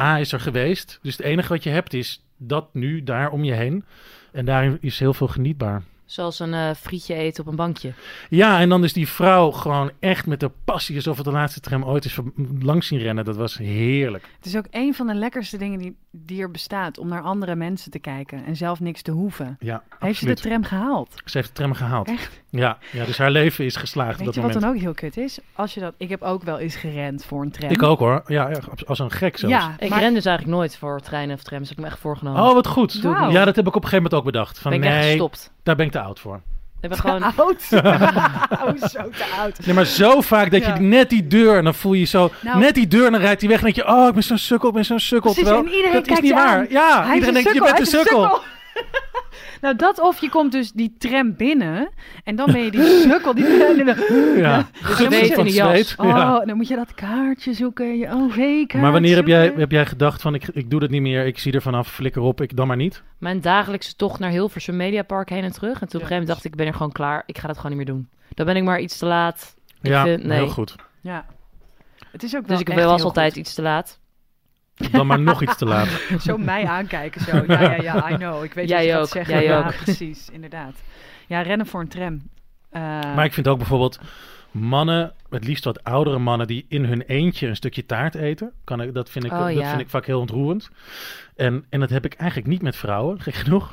A 0.00 0.18
is 0.18 0.32
er 0.32 0.40
geweest. 0.40 0.98
Dus 1.02 1.16
het 1.16 1.26
enige 1.26 1.48
wat 1.48 1.62
je 1.62 1.70
hebt 1.70 1.94
is 1.94 2.24
dat 2.36 2.74
nu, 2.74 3.02
daar 3.02 3.30
om 3.30 3.44
je 3.44 3.52
heen. 3.52 3.84
En 4.32 4.44
daarin 4.44 4.78
is 4.80 4.98
heel 4.98 5.14
veel 5.14 5.28
genietbaar. 5.28 5.82
Zoals 6.08 6.38
een 6.38 6.54
eh, 6.54 6.70
frietje 6.74 7.14
eten 7.14 7.44
op 7.44 7.50
een 7.50 7.56
bankje. 7.56 7.92
Ja, 8.28 8.60
en 8.60 8.68
dan 8.68 8.84
is 8.84 8.92
die 8.92 9.08
vrouw 9.08 9.50
gewoon 9.50 9.90
echt 10.00 10.26
met 10.26 10.40
de 10.40 10.50
passie 10.64 10.96
alsof 10.96 11.16
het 11.16 11.24
de 11.24 11.32
laatste 11.32 11.60
tram 11.60 11.84
ooit 11.84 12.04
is 12.04 12.18
langs 12.60 12.86
zien 12.86 12.98
rennen. 12.98 13.24
Dat 13.24 13.36
was 13.36 13.58
heerlijk. 13.58 14.24
Het 14.36 14.46
is 14.46 14.56
ook 14.56 14.66
een 14.70 14.94
van 14.94 15.06
de 15.06 15.14
lekkerste 15.14 15.56
dingen 15.56 15.78
die, 15.78 15.96
die 16.10 16.42
er 16.42 16.50
bestaat. 16.50 16.98
Om 16.98 17.08
naar 17.08 17.22
andere 17.22 17.54
mensen 17.54 17.90
te 17.90 17.98
kijken 17.98 18.44
en 18.44 18.56
zelf 18.56 18.80
niks 18.80 19.02
te 19.02 19.10
hoeven. 19.10 19.56
Ja, 19.60 19.82
Heeft 19.98 20.18
ze 20.18 20.26
de 20.26 20.34
tram 20.34 20.64
gehaald? 20.64 21.14
Ze 21.24 21.36
heeft 21.36 21.48
de 21.48 21.54
tram 21.54 21.72
gehaald. 21.72 22.08
Echt? 22.08 22.42
Ja, 22.50 22.78
ja, 22.92 23.04
dus 23.04 23.18
haar 23.18 23.30
leven 23.30 23.64
is 23.64 23.76
geslaagd 23.76 24.18
op 24.18 24.24
dat 24.24 24.34
je 24.34 24.40
wat 24.40 24.50
moment. 24.54 24.60
dan 24.66 24.74
ook 24.74 24.80
heel 24.82 24.94
kut 24.94 25.16
is? 25.16 25.38
Als 25.52 25.74
je 25.74 25.80
dat, 25.80 25.94
ik 25.96 26.08
heb 26.08 26.22
ook 26.22 26.42
wel 26.42 26.58
eens 26.58 26.76
gerend 26.76 27.24
voor 27.24 27.42
een 27.42 27.50
tram. 27.50 27.70
Ik 27.70 27.82
ook 27.82 27.98
hoor. 27.98 28.22
Ja, 28.26 28.50
ja, 28.50 28.60
als 28.86 28.98
een 28.98 29.10
gek 29.10 29.36
zelfs. 29.36 29.54
Ja, 29.54 29.74
Ik 29.78 29.88
maar- 29.88 30.00
ren 30.00 30.14
dus 30.14 30.24
eigenlijk 30.24 30.56
nooit 30.56 30.76
voor 30.76 31.00
treinen 31.00 31.34
of 31.36 31.42
trams. 31.42 31.60
Dat 31.60 31.68
heb 31.68 31.78
ik 31.78 31.84
me 31.84 31.90
echt 31.90 32.00
voorgenomen. 32.00 32.42
Oh, 32.42 32.54
wat 32.54 32.66
goed. 32.66 32.92
Ja, 33.02 33.44
dat 33.44 33.56
heb 33.56 33.66
ik 33.66 33.74
op 33.74 33.82
een 33.82 33.88
gegeven 33.88 33.96
moment 33.96 34.14
ook 34.14 34.24
bedacht. 34.24 34.58
Van 34.58 34.70
ben 34.70 34.80
ik 34.80 34.86
echt 34.86 34.96
nee, 35.00 35.10
gestopt. 35.10 35.52
Daar 35.68 35.76
ben 35.76 35.86
ik 35.86 35.92
te 35.92 36.00
oud 36.00 36.20
voor. 36.20 36.40
Ik 36.80 36.88
ben 36.88 36.98
gewoon... 36.98 37.22
oud. 37.22 37.62
oh, 38.64 38.72
zo 38.80 39.08
te 39.10 39.24
oud. 39.38 39.66
Nee, 39.66 39.74
maar 39.74 39.84
zo 39.84 40.20
vaak 40.20 40.50
dat 40.50 40.62
Ja. 40.64 40.74
je 40.74 40.80
net 40.80 41.10
die 41.10 41.26
deur, 41.26 41.56
en 41.56 41.64
dan 41.64 41.74
voel 41.74 41.92
je 41.92 42.04
zo, 42.04 42.30
Nou- 42.40 42.58
net 42.58 42.74
die 42.74 42.86
deur, 42.86 43.06
en 43.06 43.12
dan 43.12 43.20
rijdt 43.20 43.40
hij 43.40 43.50
weg 43.50 43.58
en 43.58 43.64
denk 43.64 43.76
je, 43.76 43.86
oh, 43.88 44.08
ik 44.08 44.14
ben 44.14 44.22
zo'n 44.22 44.38
sukkel, 44.38 44.68
ik 44.68 44.74
ben 44.74 44.84
zo'n 44.84 45.00
sukkel. 45.00 45.32
Precies, 45.32 45.42
Terwijl, 45.48 45.66
en 45.66 45.72
iedereen 45.76 46.02
dat 46.04 46.08
is 46.10 46.20
niet 46.20 46.32
waar. 46.32 46.58
aan. 46.58 46.66
Ja, 46.68 47.04
Hij 47.04 47.14
iedereen 47.14 47.36
een 47.36 47.42
denkt, 47.42 47.58
je 47.58 47.64
bent 47.64 47.78
een 47.78 47.86
sukkel, 47.86 48.22
sukkel. 48.22 48.42
nou, 49.60 49.76
dat 49.76 50.00
of 50.00 50.20
je 50.20 50.28
komt 50.28 50.52
dus 50.52 50.72
die 50.72 50.94
tram 50.98 51.36
binnen 51.36 51.88
en 52.24 52.36
dan 52.36 52.52
ben 52.52 52.64
je 52.64 52.70
die 52.70 52.82
sukkel. 53.10 53.34
Die, 53.34 53.44
Ja, 53.44 54.66
Dus 54.86 54.98
dan 54.98 55.08
moet 55.08 55.26
je 55.26 55.34
van 55.34 55.44
in 55.46 55.50
de 55.50 55.52
jas. 55.56 55.68
zweet. 55.70 55.94
Oh, 55.98 56.06
Ja. 56.06 56.44
dan 56.44 56.56
moet 56.56 56.68
je 56.68 56.76
dat 56.76 56.94
kaartje 56.94 57.52
zoeken. 57.52 57.98
Je 57.98 58.10
OV-kaart 58.12 58.82
Maar 58.82 58.92
wanneer 58.92 59.16
heb 59.16 59.26
jij, 59.26 59.52
heb 59.56 59.70
jij 59.70 59.86
gedacht 59.86 60.22
van, 60.22 60.34
ik, 60.34 60.48
ik 60.52 60.70
doe 60.70 60.80
dat 60.80 60.90
niet 60.90 61.02
meer, 61.02 61.26
ik 61.26 61.38
zie 61.38 61.52
er 61.52 61.62
vanaf, 61.62 61.88
flikker 61.92 62.22
op, 62.22 62.40
ik 62.40 62.56
dan 62.56 62.66
maar 62.66 62.76
niet? 62.76 63.02
Mijn 63.18 63.40
dagelijkse 63.40 63.96
tocht 63.96 64.18
naar 64.20 64.30
Hilversum 64.30 64.76
Mediapark 64.76 65.28
heen 65.28 65.42
en 65.44 65.52
terug. 65.52 65.72
En 65.72 65.78
toen 65.78 65.86
op 65.86 65.92
een 65.92 65.98
gegeven 66.00 66.12
moment 66.18 66.28
dacht 66.32 66.44
ik, 66.44 66.50
ik 66.50 66.56
ben 66.56 66.66
er 66.66 66.72
gewoon 66.74 66.92
klaar. 66.92 67.22
Ik 67.26 67.38
ga 67.38 67.46
dat 67.46 67.56
gewoon 67.56 67.76
niet 67.76 67.86
meer 67.86 67.94
doen. 67.94 68.08
Dan 68.34 68.46
ben 68.46 68.56
ik 68.56 68.62
maar 68.64 68.80
iets 68.80 68.98
te 68.98 69.06
laat. 69.06 69.56
Ik 69.82 69.90
ja, 69.90 70.02
vind- 70.04 70.24
nee. 70.24 70.38
heel 70.38 70.48
goed. 70.48 70.74
Ja. 71.00 71.26
Het 72.12 72.22
is 72.22 72.36
ook 72.36 72.46
wel 72.46 72.50
Dus 72.50 72.60
ik 72.60 72.66
was 72.74 72.76
heel 72.76 73.04
altijd 73.04 73.32
goed. 73.32 73.36
iets 73.42 73.54
te 73.54 73.62
laat. 73.62 73.98
Dan 74.92 75.06
maar 75.06 75.20
nog 75.20 75.42
iets 75.42 75.56
te 75.56 75.64
laat. 75.64 75.88
Zo 76.26 76.36
mij 76.38 76.66
aankijken 76.66 77.20
zo. 77.20 77.36
Ja, 77.46 77.60
ja, 77.62 77.82
ja, 77.82 78.10
I 78.10 78.14
know. 78.16 78.44
Ik 78.44 78.52
weet 78.54 78.68
Jij 78.68 78.78
wat 78.78 78.86
je 78.86 78.92
gaat 78.92 79.00
ook, 79.02 79.08
zeggen. 79.08 79.34
jij 79.34 79.44
ja, 79.44 79.58
ook. 79.66 79.76
precies. 79.76 80.28
Inderdaad. 80.32 80.82
Ja, 81.26 81.40
rennen 81.42 81.66
voor 81.66 81.80
een 81.80 81.88
tram. 81.88 82.22
Eh, 82.70 82.80
Maar 83.14 83.24
ik 83.24 83.32
vind 83.32 83.48
ook 83.48 83.58
bijvoorbeeld 83.58 83.98
mannen, 84.50 85.12
het 85.30 85.44
liefst 85.44 85.64
wat 85.64 85.84
oudere 85.84 86.18
mannen, 86.18 86.46
die 86.46 86.66
in 86.68 86.84
hun 86.84 87.02
eentje 87.02 87.46
een 87.48 87.56
stukje 87.56 87.86
taart 87.86 88.14
eten. 88.14 88.52
Kan 88.64 88.80
ik, 88.80 88.94
dat, 88.94 89.10
vind 89.10 89.24
ik, 89.24 89.32
Oh, 89.32 89.38
dat 89.44 89.52
ja. 89.52 89.68
vind 89.68 89.80
ik 89.80 89.88
vaak 89.88 90.06
heel 90.06 90.20
ontroerend. 90.20 90.70
En, 91.36 91.64
en 91.68 91.80
dat 91.80 91.90
heb 91.90 92.04
ik 92.04 92.14
eigenlijk 92.14 92.48
niet 92.50 92.62
met 92.62 92.76
vrouwen, 92.76 93.20
gek 93.22 93.34
genoeg. 93.34 93.72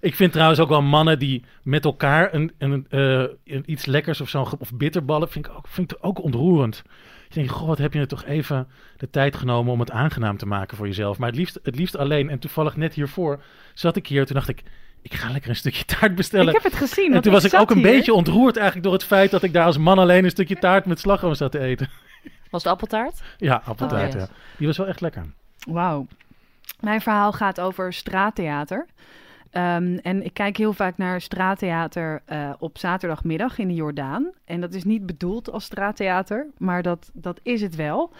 ik 0.00 0.14
vind 0.14 0.32
trouwens 0.32 0.60
ook 0.60 0.68
wel 0.68 0.82
mannen 0.82 1.18
die 1.18 1.44
met 1.62 1.84
elkaar 1.84 2.34
een, 2.34 2.52
een, 2.58 2.86
eh, 2.88 3.18
een 3.44 3.62
iets 3.66 3.86
lekkers 3.86 4.20
of 4.20 4.28
zo'n 4.28 4.46
ge- 4.46 4.58
of 4.58 4.72
bitterballen, 4.74 5.28
vind 5.30 5.46
ik 5.46 5.52
ook, 5.56 5.68
vind 5.68 5.92
ik 5.92 5.98
ook 6.00 6.22
ontroerend. 6.22 6.82
Je 7.28 7.34
denkt, 7.34 7.50
goh, 7.50 7.66
wat 7.66 7.78
heb 7.78 7.92
je 7.92 7.98
er 7.98 8.08
toch 8.08 8.24
even 8.24 8.68
de 8.96 9.10
tijd 9.10 9.36
genomen 9.36 9.72
om 9.72 9.80
het 9.80 9.90
aangenaam 9.90 10.36
te 10.36 10.46
maken 10.46 10.76
voor 10.76 10.86
jezelf. 10.86 11.18
Maar 11.18 11.28
het 11.28 11.38
liefst, 11.38 11.58
het 11.62 11.76
liefst 11.76 11.96
alleen. 11.96 12.30
En 12.30 12.38
toevallig 12.38 12.76
net 12.76 12.94
hiervoor 12.94 13.42
zat 13.74 13.96
ik 13.96 14.06
hier, 14.06 14.26
toen 14.26 14.34
dacht 14.34 14.48
ik, 14.48 14.62
ik 15.02 15.14
ga 15.14 15.30
lekker 15.30 15.50
een 15.50 15.56
stukje 15.56 15.84
taart 15.84 16.14
bestellen. 16.14 16.48
ik 16.48 16.62
heb 16.62 16.72
het 16.72 16.74
gezien. 16.74 17.14
En 17.14 17.22
toen 17.22 17.32
was 17.32 17.44
ik 17.44 17.54
ook 17.54 17.70
een 17.70 17.76
hier. 17.76 17.86
beetje 17.86 18.14
ontroerd 18.14 18.56
eigenlijk 18.56 18.86
door 18.86 18.94
het 18.94 19.04
feit 19.04 19.30
dat 19.30 19.42
ik 19.42 19.52
daar 19.52 19.64
als 19.66 19.78
man 19.78 19.98
alleen 19.98 20.24
een 20.24 20.30
stukje 20.30 20.58
taart 20.58 20.86
met 20.86 21.00
slagroom 21.00 21.34
zat 21.34 21.52
te 21.52 21.58
eten. 21.58 21.88
Was 22.50 22.62
het 22.62 22.72
appeltaart? 22.72 23.22
Ja, 23.36 23.62
appeltaart, 23.64 24.14
Oh, 24.14 24.20
ja. 24.20 24.28
Die 24.56 24.66
was 24.66 24.76
wel 24.76 24.86
echt 24.86 25.00
lekker. 25.00 25.24
Wauw. 25.68 26.06
Mijn 26.80 27.00
verhaal 27.00 27.32
gaat 27.32 27.60
over 27.60 27.92
straattheater. 27.92 28.86
Ehm, 29.56 29.96
en 30.02 30.24
ik 30.24 30.34
kijk 30.34 30.56
heel 30.56 30.72
vaak 30.72 30.96
naar 30.96 31.20
straattheater 31.20 32.22
eh, 32.24 32.52
op 32.58 32.78
zaterdagmiddag 32.78 33.58
in 33.58 33.68
de 33.68 33.74
Jordaan. 33.74 34.30
En 34.44 34.60
dat 34.60 34.74
is 34.74 34.84
niet 34.84 35.06
bedoeld 35.06 35.50
als 35.50 35.64
straattheater, 35.64 36.46
maar 36.58 36.82
dat, 36.82 37.10
dat 37.14 37.40
is 37.42 37.60
het 37.60 37.74
wel. 37.74 38.12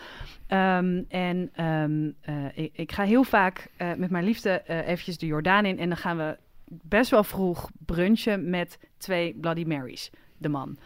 Ehm, 0.46 1.02
en 1.08 1.50
ehm, 1.52 2.10
eh, 2.20 2.44
ik, 2.54 2.70
ik 2.72 2.92
ga 2.92 3.02
heel 3.02 3.24
vaak 3.24 3.68
eh, 3.76 3.94
met 3.94 4.10
mijn 4.10 4.24
liefde 4.24 4.62
eventjes 4.66 5.18
de 5.18 5.26
Jordaan 5.26 5.64
in. 5.64 5.78
En 5.78 5.88
dan 5.88 5.98
gaan 5.98 6.16
we 6.16 6.36
best 6.64 7.10
wel 7.10 7.24
vroeg 7.24 7.70
brunchen 7.86 8.50
met 8.50 8.78
twee 8.96 9.34
Bloody 9.40 9.64
Marys, 9.64 10.10
de 10.38 10.48
man. 10.48 10.78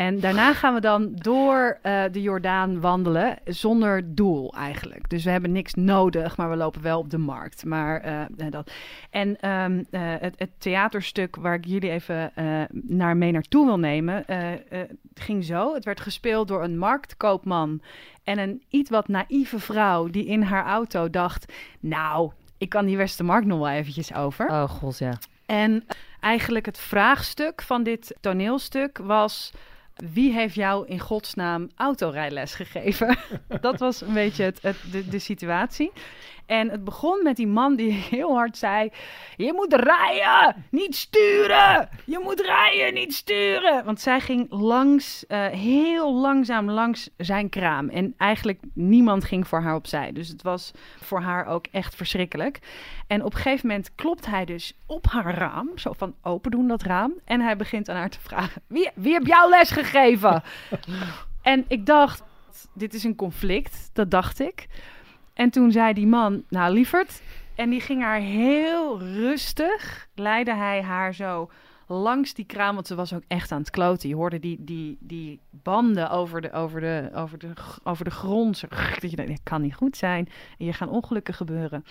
En 0.00 0.20
daarna 0.20 0.54
gaan 0.54 0.74
we 0.74 0.80
dan 0.80 1.12
door 1.14 1.78
eh, 1.82 2.02
de 2.12 2.22
Jordaan 2.22 2.80
wandelen 2.80 3.38
zonder 3.44 4.14
doel 4.14 4.54
eigenlijk. 4.54 5.08
Dus 5.08 5.24
we 5.24 5.30
hebben 5.30 5.52
niks 5.52 5.74
nodig, 5.74 6.36
maar 6.36 6.50
we 6.50 6.56
lopen 6.56 6.82
wel 6.82 6.98
op 6.98 7.10
de 7.10 7.18
markt. 7.18 7.64
Maar, 7.64 8.00
eh, 8.00 8.20
dat. 8.50 8.72
En 9.10 9.40
ehm, 9.40 9.82
eh, 9.90 10.00
het, 10.02 10.34
het 10.38 10.50
theaterstuk 10.58 11.36
waar 11.36 11.54
ik 11.54 11.64
jullie 11.64 11.90
even 11.90 12.32
naar 12.72 13.16
mee 13.16 13.32
naartoe 13.32 13.66
wil 13.66 13.78
nemen, 13.78 14.24
ging 15.14 15.44
zo. 15.44 15.74
Het 15.74 15.84
werd 15.84 16.00
gespeeld 16.00 16.48
door 16.48 16.62
een 16.62 16.78
marktkoopman 16.78 17.82
en 18.24 18.38
een 18.38 18.62
iets 18.68 18.90
wat 18.90 19.08
naïeve 19.08 19.58
vrouw 19.58 20.08
die 20.08 20.26
in 20.26 20.42
haar 20.42 20.66
auto 20.66 21.10
dacht... 21.10 21.52
Nou, 21.80 22.30
ik 22.58 22.68
kan 22.68 22.86
die 22.86 22.96
Westermarkt 22.96 23.46
nog 23.46 23.58
wel 23.58 23.68
eventjes 23.68 24.14
over. 24.14 24.48
Oh 24.48 24.68
god, 24.68 24.98
ja. 24.98 25.18
En 25.46 25.84
eigenlijk 26.20 26.66
het 26.66 26.78
vraagstuk 26.78 27.62
van 27.62 27.82
dit 27.82 28.16
toneelstuk 28.20 28.98
was... 28.98 29.52
Wie 30.12 30.32
heeft 30.32 30.54
jou 30.54 30.86
in 30.86 30.98
godsnaam 30.98 31.70
autorijles 31.76 32.54
gegeven? 32.54 33.18
dat 33.60 33.78
was 33.78 34.00
een 34.00 34.12
beetje 34.12 34.42
het, 34.44 34.62
het, 34.62 34.76
de, 34.92 35.08
de 35.08 35.18
situatie. 35.18 35.92
En 36.50 36.70
het 36.70 36.84
begon 36.84 37.22
met 37.22 37.36
die 37.36 37.46
man 37.46 37.76
die 37.76 37.92
heel 38.10 38.34
hard 38.34 38.56
zei... 38.56 38.90
Je 39.36 39.52
moet 39.52 39.72
rijden, 39.74 40.64
niet 40.70 40.96
sturen! 40.96 41.88
Je 42.04 42.20
moet 42.22 42.40
rijden, 42.40 42.94
niet 42.94 43.14
sturen! 43.14 43.84
Want 43.84 44.00
zij 44.00 44.20
ging 44.20 44.46
langs, 44.48 45.26
eh, 45.26 45.46
heel 45.46 46.14
langzaam 46.14 46.70
langs 46.70 47.10
zijn 47.16 47.48
kraam. 47.48 47.88
En 47.88 48.14
eigenlijk 48.16 48.60
niemand 48.74 49.24
ging 49.24 49.48
voor 49.48 49.60
haar 49.60 49.74
opzij. 49.74 50.12
Dus 50.12 50.28
het 50.28 50.42
was 50.42 50.70
voor 51.00 51.20
haar 51.20 51.46
ook 51.46 51.66
echt 51.70 51.94
verschrikkelijk. 51.94 52.58
En 53.06 53.24
op 53.24 53.32
een 53.32 53.40
gegeven 53.40 53.68
moment 53.68 53.94
klopt 53.94 54.26
hij 54.26 54.44
dus 54.44 54.76
op 54.86 55.06
haar 55.06 55.34
raam. 55.34 55.70
Zo 55.74 55.92
van 55.92 56.14
open 56.22 56.50
doen 56.50 56.68
dat 56.68 56.82
raam. 56.82 57.12
En 57.24 57.40
hij 57.40 57.56
begint 57.56 57.88
aan 57.88 57.96
haar 57.96 58.10
te 58.10 58.20
vragen: 58.20 58.62
Wie, 58.66 58.90
wie 58.94 59.12
heb 59.12 59.26
jou 59.26 59.50
les 59.50 59.70
gegeven? 59.70 60.42
en 61.42 61.64
ik 61.68 61.86
dacht: 61.86 62.22
Dit 62.74 62.94
is 62.94 63.04
een 63.04 63.16
conflict, 63.16 63.90
dat 63.92 64.10
dacht 64.10 64.40
ik. 64.40 64.68
En 65.40 65.50
toen 65.50 65.72
zei 65.72 65.92
die 65.92 66.06
man, 66.06 66.44
nou 66.48 66.72
lieverd. 66.72 67.22
En 67.54 67.70
die 67.70 67.80
ging 67.80 68.02
haar 68.02 68.20
heel 68.20 69.00
rustig, 69.02 70.08
leidde 70.14 70.54
hij 70.54 70.82
haar 70.82 71.14
zo 71.14 71.50
langs 71.92 72.34
die 72.34 72.44
kraan, 72.44 72.74
want 72.74 72.86
ze 72.86 72.94
was 72.94 73.12
ook 73.14 73.22
echt 73.28 73.52
aan 73.52 73.60
het 73.60 73.70
kloten. 73.70 74.08
Je 74.08 74.14
hoorde 74.14 74.38
die, 74.38 74.56
die, 74.60 74.96
die 75.00 75.40
banden 75.50 76.10
over 76.10 76.40
de, 76.40 76.52
over, 76.52 76.80
de, 76.80 77.10
over, 77.14 77.38
de, 77.38 77.48
over 77.84 78.04
de 78.04 78.10
grond. 78.10 78.58
Zo, 78.58 78.66
dat 79.00 79.10
je 79.10 79.16
denkt, 79.16 79.30
dit 79.30 79.40
kan 79.42 79.62
niet 79.62 79.74
goed 79.74 79.96
zijn. 79.96 80.28
En 80.58 80.66
je 80.66 80.72
gaan 80.72 80.88
ongelukken 80.88 81.34
gebeuren. 81.34 81.84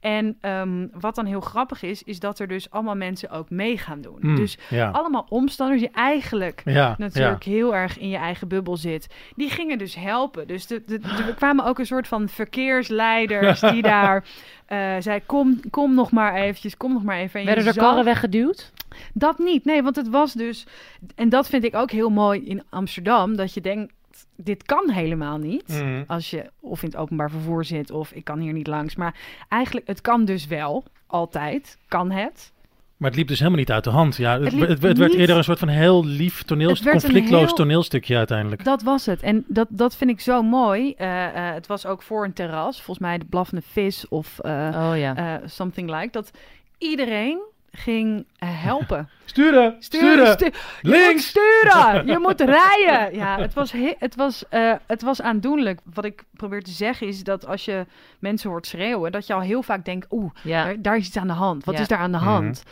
En 0.00 0.36
ehm, 0.40 0.86
wat 0.92 1.14
dan 1.14 1.24
heel 1.26 1.40
grappig 1.40 1.82
is, 1.82 2.02
is 2.02 2.18
dat 2.20 2.38
er 2.38 2.48
dus 2.48 2.70
allemaal 2.70 2.96
mensen 2.96 3.30
ook 3.30 3.50
mee 3.50 3.78
gaan 3.78 4.00
doen. 4.00 4.18
Mm, 4.20 4.36
Dus 4.36 4.58
ja. 4.70 4.90
allemaal 4.90 5.26
omstanders 5.28 5.80
die 5.80 5.90
eigenlijk 5.90 6.62
ja, 6.64 6.94
natuurlijk 6.98 7.44
heel 7.44 7.74
erg 7.74 7.98
in 7.98 8.08
je 8.08 8.16
eigen 8.16 8.48
bubbel 8.48 8.76
zit. 8.76 9.14
Die 9.36 9.50
gingen 9.50 9.78
dus 9.78 9.94
helpen. 9.94 10.46
Dus 10.46 10.66
de, 10.66 10.82
de, 10.86 10.98
de- 10.98 11.08
er 11.26 11.34
kwamen 11.34 11.64
ook 11.64 11.78
een 11.78 11.86
soort 11.86 12.08
van 12.08 12.28
verkeersleiders 12.28 13.60
die 13.60 13.82
daar 13.92 14.24
eh 14.66 14.94
zei: 14.98 15.20
kom, 15.26 15.60
kom 15.70 15.94
nog 15.94 16.10
maar 16.10 16.34
eventjes, 16.34 16.76
kom 16.76 16.92
nog 16.92 17.02
maar 17.02 17.18
even. 17.18 17.40
En 17.40 17.46
Werden 17.46 17.66
er 17.66 17.72
zag- 17.72 17.84
karren 17.84 18.04
weggeduwd? 18.04 18.72
Dat 19.14 19.38
niet, 19.38 19.64
nee, 19.64 19.82
want 19.82 19.96
het 19.96 20.08
was 20.08 20.32
dus... 20.32 20.66
En 21.14 21.28
dat 21.28 21.48
vind 21.48 21.64
ik 21.64 21.74
ook 21.74 21.90
heel 21.90 22.10
mooi 22.10 22.44
in 22.44 22.62
Amsterdam, 22.70 23.36
dat 23.36 23.54
je 23.54 23.60
denkt, 23.60 23.94
dit 24.36 24.62
kan 24.62 24.90
helemaal 24.90 25.38
niet. 25.38 25.80
Mm. 25.82 26.04
Als 26.06 26.30
je 26.30 26.50
of 26.60 26.82
in 26.82 26.88
het 26.88 26.96
openbaar 26.96 27.30
vervoer 27.30 27.64
zit 27.64 27.90
of 27.90 28.12
ik 28.12 28.24
kan 28.24 28.38
hier 28.38 28.52
niet 28.52 28.66
langs. 28.66 28.96
Maar 28.96 29.14
eigenlijk, 29.48 29.86
het 29.86 30.00
kan 30.00 30.24
dus 30.24 30.46
wel, 30.46 30.84
altijd, 31.06 31.78
kan 31.88 32.10
het. 32.10 32.52
Maar 32.96 33.08
het 33.08 33.18
liep 33.18 33.28
dus 33.28 33.38
helemaal 33.38 33.58
niet 33.58 33.70
uit 33.70 33.84
de 33.84 33.90
hand. 33.90 34.16
Ja, 34.16 34.32
het, 34.32 34.42
Het 34.42 34.52
het, 34.52 34.60
liep 34.60 34.68
het 34.68 34.98
werd 34.98 35.10
niet- 35.10 35.20
eerder 35.20 35.36
een 35.36 35.44
soort 35.44 35.58
van 35.58 35.68
heel 35.68 36.04
lief 36.04 36.38
Het 36.38 36.46
toneelstuk, 36.46 36.84
werd 36.84 36.96
een 36.96 37.10
conflictloos 37.10 37.44
heel- 37.46 37.54
toneelstukje 37.54 38.16
uiteindelijk. 38.16 38.64
Dat 38.64 38.82
was 38.82 39.06
het. 39.06 39.22
En 39.22 39.44
dat, 39.48 39.66
dat 39.70 39.96
vind 39.96 40.10
ik 40.10 40.20
zo 40.20 40.42
mooi. 40.42 40.92
Eh, 40.96 41.26
eh, 41.48 41.54
het 41.54 41.66
was 41.66 41.86
ook 41.86 42.02
voor 42.02 42.24
een 42.24 42.32
terras. 42.32 42.76
Volgens 42.76 43.06
mij 43.06 43.18
de 43.18 43.24
blaffende 43.24 43.62
vis 43.66 44.08
of 44.08 44.38
eh, 44.38 44.52
Oh 44.52 44.98
ja. 44.98 45.16
eh, 45.16 45.48
something 45.48 45.90
like. 45.90 46.08
Dat 46.10 46.30
iedereen 46.78 47.38
ging 47.76 48.26
eh, 48.38 48.48
helpen. 48.62 49.08
Sturen! 49.24 49.76
Sturen! 49.78 50.32
stu- 50.32 50.44
je 50.44 50.52
Links! 50.82 51.12
moet 51.12 51.20
sturen! 51.22 52.06
Je 52.12 52.18
moet 52.18 52.40
rijden! 52.40 53.16
Ja, 53.18 53.38
het 53.38 53.54
was, 53.54 53.72
he- 53.72 53.94
het, 53.98 54.14
was, 54.14 54.48
eh, 54.48 54.72
het 54.86 55.02
was 55.02 55.22
aandoenlijk. 55.22 55.80
Wat 55.94 56.04
ik 56.04 56.24
probeer 56.32 56.62
te 56.62 56.70
zeggen 56.70 57.06
is 57.06 57.24
dat 57.24 57.46
als 57.46 57.64
je 57.64 57.86
mensen 58.18 58.50
hoort 58.50 58.66
schreeuwen... 58.66 59.12
dat 59.12 59.26
je 59.26 59.34
al 59.34 59.40
heel 59.40 59.62
vaak 59.62 59.84
denkt, 59.84 60.06
oeh, 60.10 60.30
ja. 60.42 60.64
daar, 60.64 60.82
daar 60.82 60.96
is 60.96 61.06
iets 61.06 61.16
aan 61.16 61.26
de 61.26 61.32
hand. 61.32 61.64
Wat 61.64 61.74
Ja. 61.74 61.80
is 61.80 61.88
daar 61.88 61.98
aan 61.98 62.12
de 62.12 62.18
Mhm. 62.18 62.26
hand? 62.26 62.62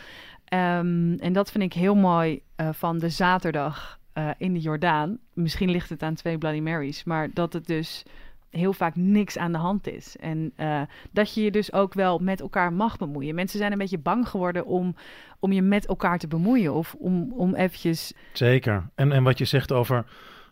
Ehm, 0.45 1.13
en 1.13 1.33
dat 1.33 1.51
vind 1.51 1.63
ik 1.63 1.73
heel 1.73 1.95
mooi 1.95 2.41
eh, 2.55 2.69
van 2.71 2.97
de 2.99 3.09
zaterdag 3.09 3.99
eh, 4.13 4.29
in 4.37 4.53
de 4.53 4.59
Jordaan. 4.59 5.17
Misschien 5.33 5.71
ligt 5.71 5.89
het 5.89 6.03
aan 6.03 6.13
twee 6.15 6.37
Bloody 6.37 6.59
Marys, 6.59 7.03
maar 7.03 7.29
dat 7.33 7.53
het 7.53 7.67
dus 7.67 8.03
heel 8.57 8.73
vaak 8.73 8.95
niks 8.95 9.37
aan 9.37 9.51
de 9.51 9.57
hand 9.57 9.87
is. 9.87 10.15
En 10.19 10.51
eh, 10.55 10.81
dat 11.11 11.33
je 11.33 11.43
je 11.43 11.51
dus 11.51 11.73
ook 11.73 11.93
wel 11.93 12.19
met 12.19 12.41
elkaar 12.41 12.73
mag 12.73 12.97
bemoeien. 12.97 13.35
Mensen 13.35 13.59
zijn 13.59 13.71
een 13.71 13.77
beetje 13.77 13.97
bang 13.97 14.27
geworden 14.27 14.65
om, 14.65 14.95
om 15.39 15.51
je 15.51 15.61
met 15.61 15.85
elkaar 15.85 16.19
te 16.19 16.27
bemoeien. 16.27 16.73
Of 16.73 16.95
om, 16.99 17.33
om 17.33 17.55
eventjes... 17.55 18.13
Zeker. 18.33 18.89
En, 18.95 19.11
en 19.11 19.23
wat 19.23 19.37
je 19.37 19.45
zegt 19.45 19.71
over 19.71 20.05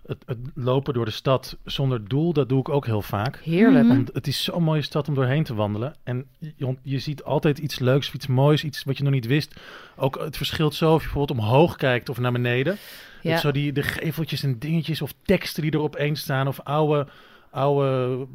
het, 0.06 0.24
het 0.26 0.38
lopen 0.56 0.94
door 0.94 1.06
de 1.06 1.12
stad 1.12 1.58
zonder 1.64 2.08
doel, 2.08 2.34
dat 2.34 2.50
doe 2.50 2.60
ik 2.60 2.70
ook 2.70 2.86
heel 2.86 3.02
vaak. 3.02 3.40
Heerlijk. 3.44 3.88
Want 3.88 4.10
het 4.14 4.28
is 4.28 4.44
zo'n 4.44 4.64
mooie 4.64 4.82
stad 4.82 5.08
om 5.08 5.14
doorheen 5.14 5.44
te 5.44 5.54
wandelen. 5.54 5.96
En 6.04 6.26
je, 6.40 6.78
je 6.82 7.00
ziet 7.00 7.24
altijd 7.24 7.58
iets 7.58 7.80
leuks, 7.80 8.14
iets 8.14 8.28
moois, 8.28 8.64
iets 8.64 8.84
wat 8.84 8.98
je 8.98 9.04
nog 9.04 9.14
niet 9.14 9.28
wist. 9.28 9.60
Ook 9.96 10.20
het 10.20 10.38
verschilt 10.38 10.76
zo 10.76 10.94
of 10.94 11.02
je 11.02 11.10
bijvoorbeeld 11.10 11.40
omhoog 11.40 11.76
kijkt 11.76 12.10
of 12.10 12.20
naar 12.20 12.32
beneden. 12.32 12.78
Ja. 13.22 13.38
Zo 13.38 13.52
die, 13.52 13.72
de 13.72 13.84
geveltjes 13.84 14.44
en 14.44 14.60
dingetjes 14.60 15.02
of 15.02 15.14
teksten 15.24 15.62
die 15.62 15.72
er 15.72 15.82
opeens 15.82 16.22
staan. 16.22 16.48
Of 16.48 16.60
oude, 16.60 17.08
oude 17.54 18.28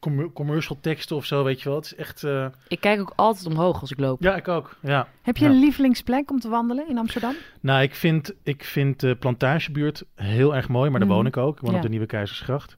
commer- 0.00 0.32
commercial 0.32 0.78
teksten 0.80 1.16
of 1.16 1.24
zo, 1.24 1.44
weet 1.44 1.60
je 1.62 1.68
wel. 1.68 1.76
Het 1.78 1.84
is 1.86 1.94
echt... 1.94 2.24
eh, 2.24 2.46
Ik 2.68 2.80
kijk 2.80 3.00
ook 3.00 3.12
altijd 3.16 3.46
omhoog 3.46 3.80
als 3.80 3.90
ik 3.90 3.98
loop. 3.98 4.22
Ja, 4.22 4.36
ik 4.36 4.48
ook. 4.48 4.76
Ja. 4.82 5.08
Heb 5.22 5.36
je 5.36 5.44
Ja. 5.44 5.50
een 5.50 5.58
lievelingsplek 5.60 6.30
om 6.30 6.38
te 6.40 6.48
wandelen 6.48 6.88
in 6.88 6.98
Amsterdam? 6.98 7.34
Nou, 7.60 7.82
ik 7.82 7.94
vind, 7.94 8.34
ik 8.42 8.64
vind 8.64 9.00
de 9.00 9.16
plantagebuurt 9.16 10.04
heel 10.14 10.54
erg 10.56 10.68
mooi, 10.68 10.90
maar 10.90 10.98
daar 10.98 11.08
Mhm. 11.08 11.16
woon 11.16 11.26
ik 11.26 11.36
ook. 11.36 11.54
Ik 11.54 11.60
woon 11.60 11.70
Ja. 11.70 11.76
op 11.76 11.82
de 11.82 11.88
Nieuwe 11.88 12.06
Keizersgracht. 12.06 12.76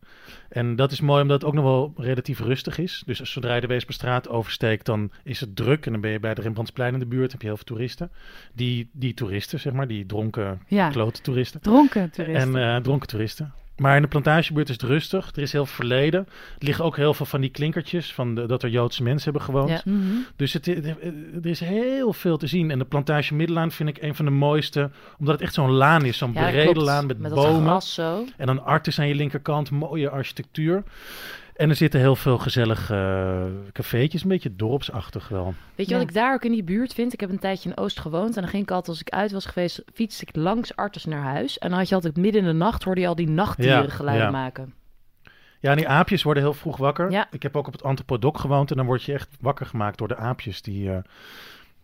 En 0.49 0.77
dat 0.77 0.93
is 0.93 1.01
mooi 1.01 1.23
omdat 1.23 1.41
het 1.41 1.49
ook 1.51 1.55
nog 1.55 1.65
wel 1.65 1.93
relatief 1.97 2.41
rustig 2.41 2.79
is. 2.79 3.03
Dus 3.07 3.21
als 3.21 3.33
zodra 3.33 3.55
je 3.55 3.61
de 3.61 3.67
Weesperstraat 3.67 4.29
oversteekt, 4.29 4.87
dan 4.87 5.11
is 5.25 5.41
het 5.41 5.57
druk. 5.57 5.87
En 5.87 5.93
dan 5.93 6.01
ben 6.01 6.11
je 6.11 6.21
bij 6.21 6.35
de 6.35 6.43
Rembrandtsplein 6.43 6.93
in 6.93 6.99
de 6.99 7.07
buurt, 7.07 7.33
heb 7.33 7.41
je 7.41 7.47
heel 7.47 7.57
veel 7.57 7.65
toeristen. 7.65 8.11
Die, 8.55 8.91
die 8.93 9.15
toeristen, 9.15 9.61
zeg 9.61 9.73
maar, 9.73 9.87
die 9.89 10.07
dronken, 10.07 10.61
Ja, 10.67 10.89
klote 10.91 11.21
toeristen. 11.21 11.61
dronken 11.61 12.11
toeristen. 12.11 12.57
En 12.57 12.75
eh, 12.77 12.83
dronken 12.83 13.09
toeristen. 13.09 13.53
Maar 13.83 13.97
in 13.97 14.03
de 14.03 14.09
plantagebuurt 14.09 14.69
is 14.69 14.75
het 14.75 14.85
rustig. 14.85 15.31
Er 15.35 15.43
is 15.43 15.53
heel 15.53 15.67
veel 15.67 15.75
verleden. 15.75 16.21
Er 16.59 16.65
liggen 16.67 16.85
ook 16.85 16.97
heel 16.97 17.15
veel 17.15 17.27
van 17.27 17.41
die 17.41 17.51
klinkertjes 17.51 18.13
van 18.15 18.35
de, 18.35 18.47
dat 18.47 18.63
er 18.63 18.69
Joodse 18.69 19.03
mensen 19.03 19.25
hebben 19.25 19.43
gewoond. 19.43 19.69
Ja. 19.69 19.81
Mhm. 19.85 20.01
Dus 20.37 20.53
het, 20.53 20.67
er 20.67 21.47
is 21.47 21.61
heel 21.61 22.13
veel 22.13 22.37
te 22.37 22.47
zien. 22.47 22.71
En 22.71 22.79
de 22.79 22.85
plantage 22.85 23.35
Middelaan 23.35 23.71
vind 23.73 23.89
ik 23.89 24.03
een 24.03 24.15
van 24.15 24.25
de 24.25 24.31
mooiste. 24.31 24.91
Omdat 25.19 25.35
het 25.35 25.43
echt 25.43 25.55
zo'n 25.55 25.71
laan 25.71 26.05
is. 26.05 26.19
Zo'n 26.19 26.33
Ja, 26.33 26.51
brede 26.51 26.81
laan 26.81 27.07
met, 27.07 27.19
met 27.19 27.31
dat 27.35 27.45
bomen. 27.45 27.63
gras 27.69 27.95
zo. 27.95 28.25
En 28.37 28.47
dan 28.47 28.65
Artis 28.65 28.99
aan 28.99 29.09
je 29.09 29.15
linkerkant. 29.15 29.71
Mooie 29.71 30.11
architectuur. 30.11 30.83
En 31.57 31.69
er 31.69 31.77
zitten 31.77 32.01
heel 32.01 32.17
veel 32.17 32.39
gezellige 32.39 32.95
eh, 32.95 33.73
cafeetjes. 33.73 34.23
Een 34.23 34.29
beetje 34.29 34.57
dorpsachtig 34.57 35.29
wel. 35.29 35.55
Weet 35.75 35.87
je 35.87 35.93
Ja. 35.93 35.99
wat 36.01 36.09
ik 36.09 36.15
daar 36.15 36.35
ook 36.35 36.45
in 36.45 36.53
die 36.53 36.63
buurt 36.65 36.95
vind? 36.95 37.13
Ik 37.13 37.21
heb 37.21 37.31
een 37.31 37.39
tijdje 37.39 37.69
in 37.71 37.77
Oost 37.77 38.01
gewoond. 38.01 38.35
En 38.37 38.43
dan 38.43 38.51
ging 38.51 38.63
ik 38.63 38.71
altijd, 38.71 38.89
als 38.89 39.01
ik 39.01 39.11
uit 39.11 39.33
was 39.33 39.47
geweest, 39.47 39.83
fietste 39.95 40.25
ik 40.29 40.37
langs 40.37 40.77
Artes 40.77 41.05
naar 41.05 41.23
huis. 41.23 41.59
En 41.59 41.69
dan 41.69 41.79
had 41.79 41.89
je 41.89 41.95
altijd 41.95 42.17
midden 42.17 42.41
in 42.41 42.47
de 42.47 42.53
nacht, 42.55 42.83
hoorde 42.83 43.01
je 43.01 43.07
al 43.07 43.15
die 43.15 43.29
nachtdieren 43.29 43.83
Ja, 43.83 43.89
geluiden 43.89 44.27
ja. 44.27 44.33
maken. 44.33 44.75
Ja, 45.61 45.71
en 45.71 45.77
die 45.77 45.89
aapjes 45.89 46.23
worden 46.23 46.43
heel 46.43 46.55
vroeg 46.55 46.77
wakker. 46.77 47.11
Ja. 47.11 47.27
Ik 47.31 47.43
heb 47.43 47.57
ook 47.57 47.67
op 47.67 47.73
het 47.73 47.83
Anthropodoc 47.83 48.39
gewoond. 48.39 48.71
En 48.71 48.77
dan 48.77 48.87
word 48.87 49.03
je 49.03 49.13
echt 49.13 49.29
wakker 49.41 49.67
gemaakt 49.67 49.99
door 49.99 50.09
de 50.09 50.17
aapjes 50.17 50.63
die, 50.63 50.91
eh 50.93 50.99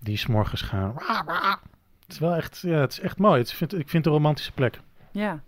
die 0.00 0.16
s'morgens 0.16 0.62
gaan. 0.62 0.94
Het 0.96 2.12
is 2.12 2.18
wel 2.18 2.34
echt, 2.34 2.58
ja, 2.62 2.78
het 2.80 2.92
is 2.92 3.00
echt 3.00 3.18
mooi. 3.18 3.38
Het 3.38 3.46
is, 3.48 3.54
vind, 3.54 3.72
ik 3.72 3.88
vind 3.88 4.04
het 4.04 4.06
een 4.06 4.20
romantische 4.20 4.52
plek. 4.52 4.80
Ja. 5.12 5.40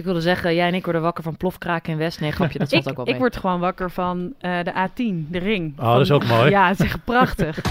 Ik 0.00 0.06
wilde 0.06 0.20
zeggen, 0.20 0.54
jij 0.54 0.68
en 0.68 0.74
ik 0.74 0.84
worden 0.84 1.02
wakker 1.02 1.22
van 1.22 1.36
plofkraken 1.36 1.92
in 1.92 1.98
West. 1.98 2.20
Nee, 2.20 2.32
grapje, 2.32 2.58
dat 2.58 2.68
zat 2.70 2.80
Ik, 2.80 2.88
ook 2.88 2.96
wel 2.96 3.08
ik 3.14 3.16
word 3.16 3.36
gewoon 3.36 3.60
wakker 3.60 3.90
van 3.90 4.34
eh, 4.38 4.58
de 4.62 4.72
A10, 4.72 5.30
de 5.30 5.38
ring. 5.38 5.78
Oh, 5.78 5.92
dat 5.92 6.00
is 6.00 6.10
ook 6.10 6.24
mooi. 6.24 6.50
Ja, 6.56 6.68
het 6.68 6.80
is 6.80 6.86
echt 6.86 7.04
prachtig. 7.04 7.56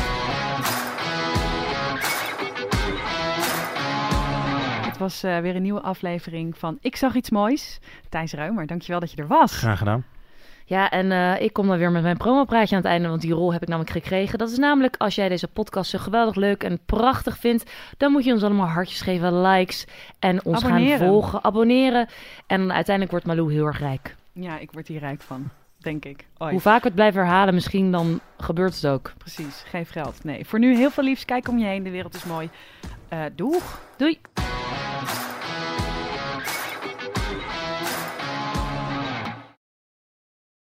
Het 4.85 4.97
was 4.97 5.23
eh, 5.23 5.39
weer 5.39 5.55
een 5.55 5.61
nieuwe 5.61 5.81
aflevering 5.81 6.57
van 6.57 6.77
Ik 6.81 6.95
zag 6.95 7.15
iets 7.15 7.29
moois. 7.29 7.79
Thijs 8.09 8.33
Ruimer, 8.33 8.67
dankjewel 8.67 8.99
dat 8.99 9.11
je 9.11 9.17
er 9.17 9.27
was. 9.27 9.57
Graag 9.57 9.77
gedaan. 9.77 10.05
Ja, 10.69 10.89
en 10.89 11.11
eh, 11.11 11.41
ik 11.41 11.53
kom 11.53 11.67
dan 11.67 11.77
weer 11.77 11.91
met 11.91 12.01
mijn 12.01 12.17
promopraatje 12.17 12.75
aan 12.75 12.81
het 12.81 12.91
einde, 12.91 13.07
want 13.07 13.21
die 13.21 13.33
rol 13.33 13.53
heb 13.53 13.61
ik 13.61 13.67
namelijk 13.67 13.91
gekregen. 13.91 14.37
Dat 14.37 14.49
is 14.49 14.57
namelijk, 14.57 14.95
als 14.97 15.15
jij 15.15 15.29
deze 15.29 15.47
podcast 15.47 15.89
zo 15.89 15.97
geweldig 15.97 16.35
leuk 16.35 16.63
en 16.63 16.79
prachtig 16.85 17.37
vindt, 17.37 17.71
dan 17.97 18.11
moet 18.11 18.23
je 18.23 18.33
ons 18.33 18.43
allemaal 18.43 18.67
hartjes 18.67 19.01
geven, 19.01 19.41
likes 19.41 19.85
en 20.19 20.45
ons 20.45 20.63
Abonneren. 20.63 20.97
gaan 20.97 21.07
volgen, 21.07 21.43
abonneren. 21.43 22.07
En 22.47 22.59
dan 22.59 22.73
uiteindelijk 22.73 23.11
wordt 23.11 23.25
Malou 23.25 23.53
heel 23.53 23.65
erg 23.65 23.79
rijk. 23.79 24.15
Ja, 24.31 24.57
ik 24.57 24.71
word 24.71 24.87
hier 24.87 24.99
rijk 24.99 25.21
van, 25.21 25.49
denk 25.77 26.05
ik. 26.05 26.25
Ooit. 26.37 26.51
Hoe 26.51 26.61
vaak 26.61 26.81
we 26.81 26.85
het 26.85 26.95
blijven 26.95 27.21
herhalen, 27.21 27.53
misschien 27.53 27.91
dan 27.91 28.19
gebeurt 28.37 28.75
het 28.75 28.87
ook. 28.87 29.13
Precies, 29.17 29.63
geef 29.65 29.89
geld. 29.89 30.23
Nee, 30.23 30.45
voor 30.45 30.59
nu 30.59 30.75
heel 30.75 30.91
veel 30.91 31.03
liefs. 31.03 31.25
Kijk 31.25 31.47
om 31.47 31.57
je 31.57 31.65
heen, 31.65 31.83
de 31.83 31.89
wereld 31.91 32.15
is 32.15 32.23
mooi. 32.23 32.49
Eh 33.07 33.19
doeg! 33.35 33.81
Doei! 33.97 34.19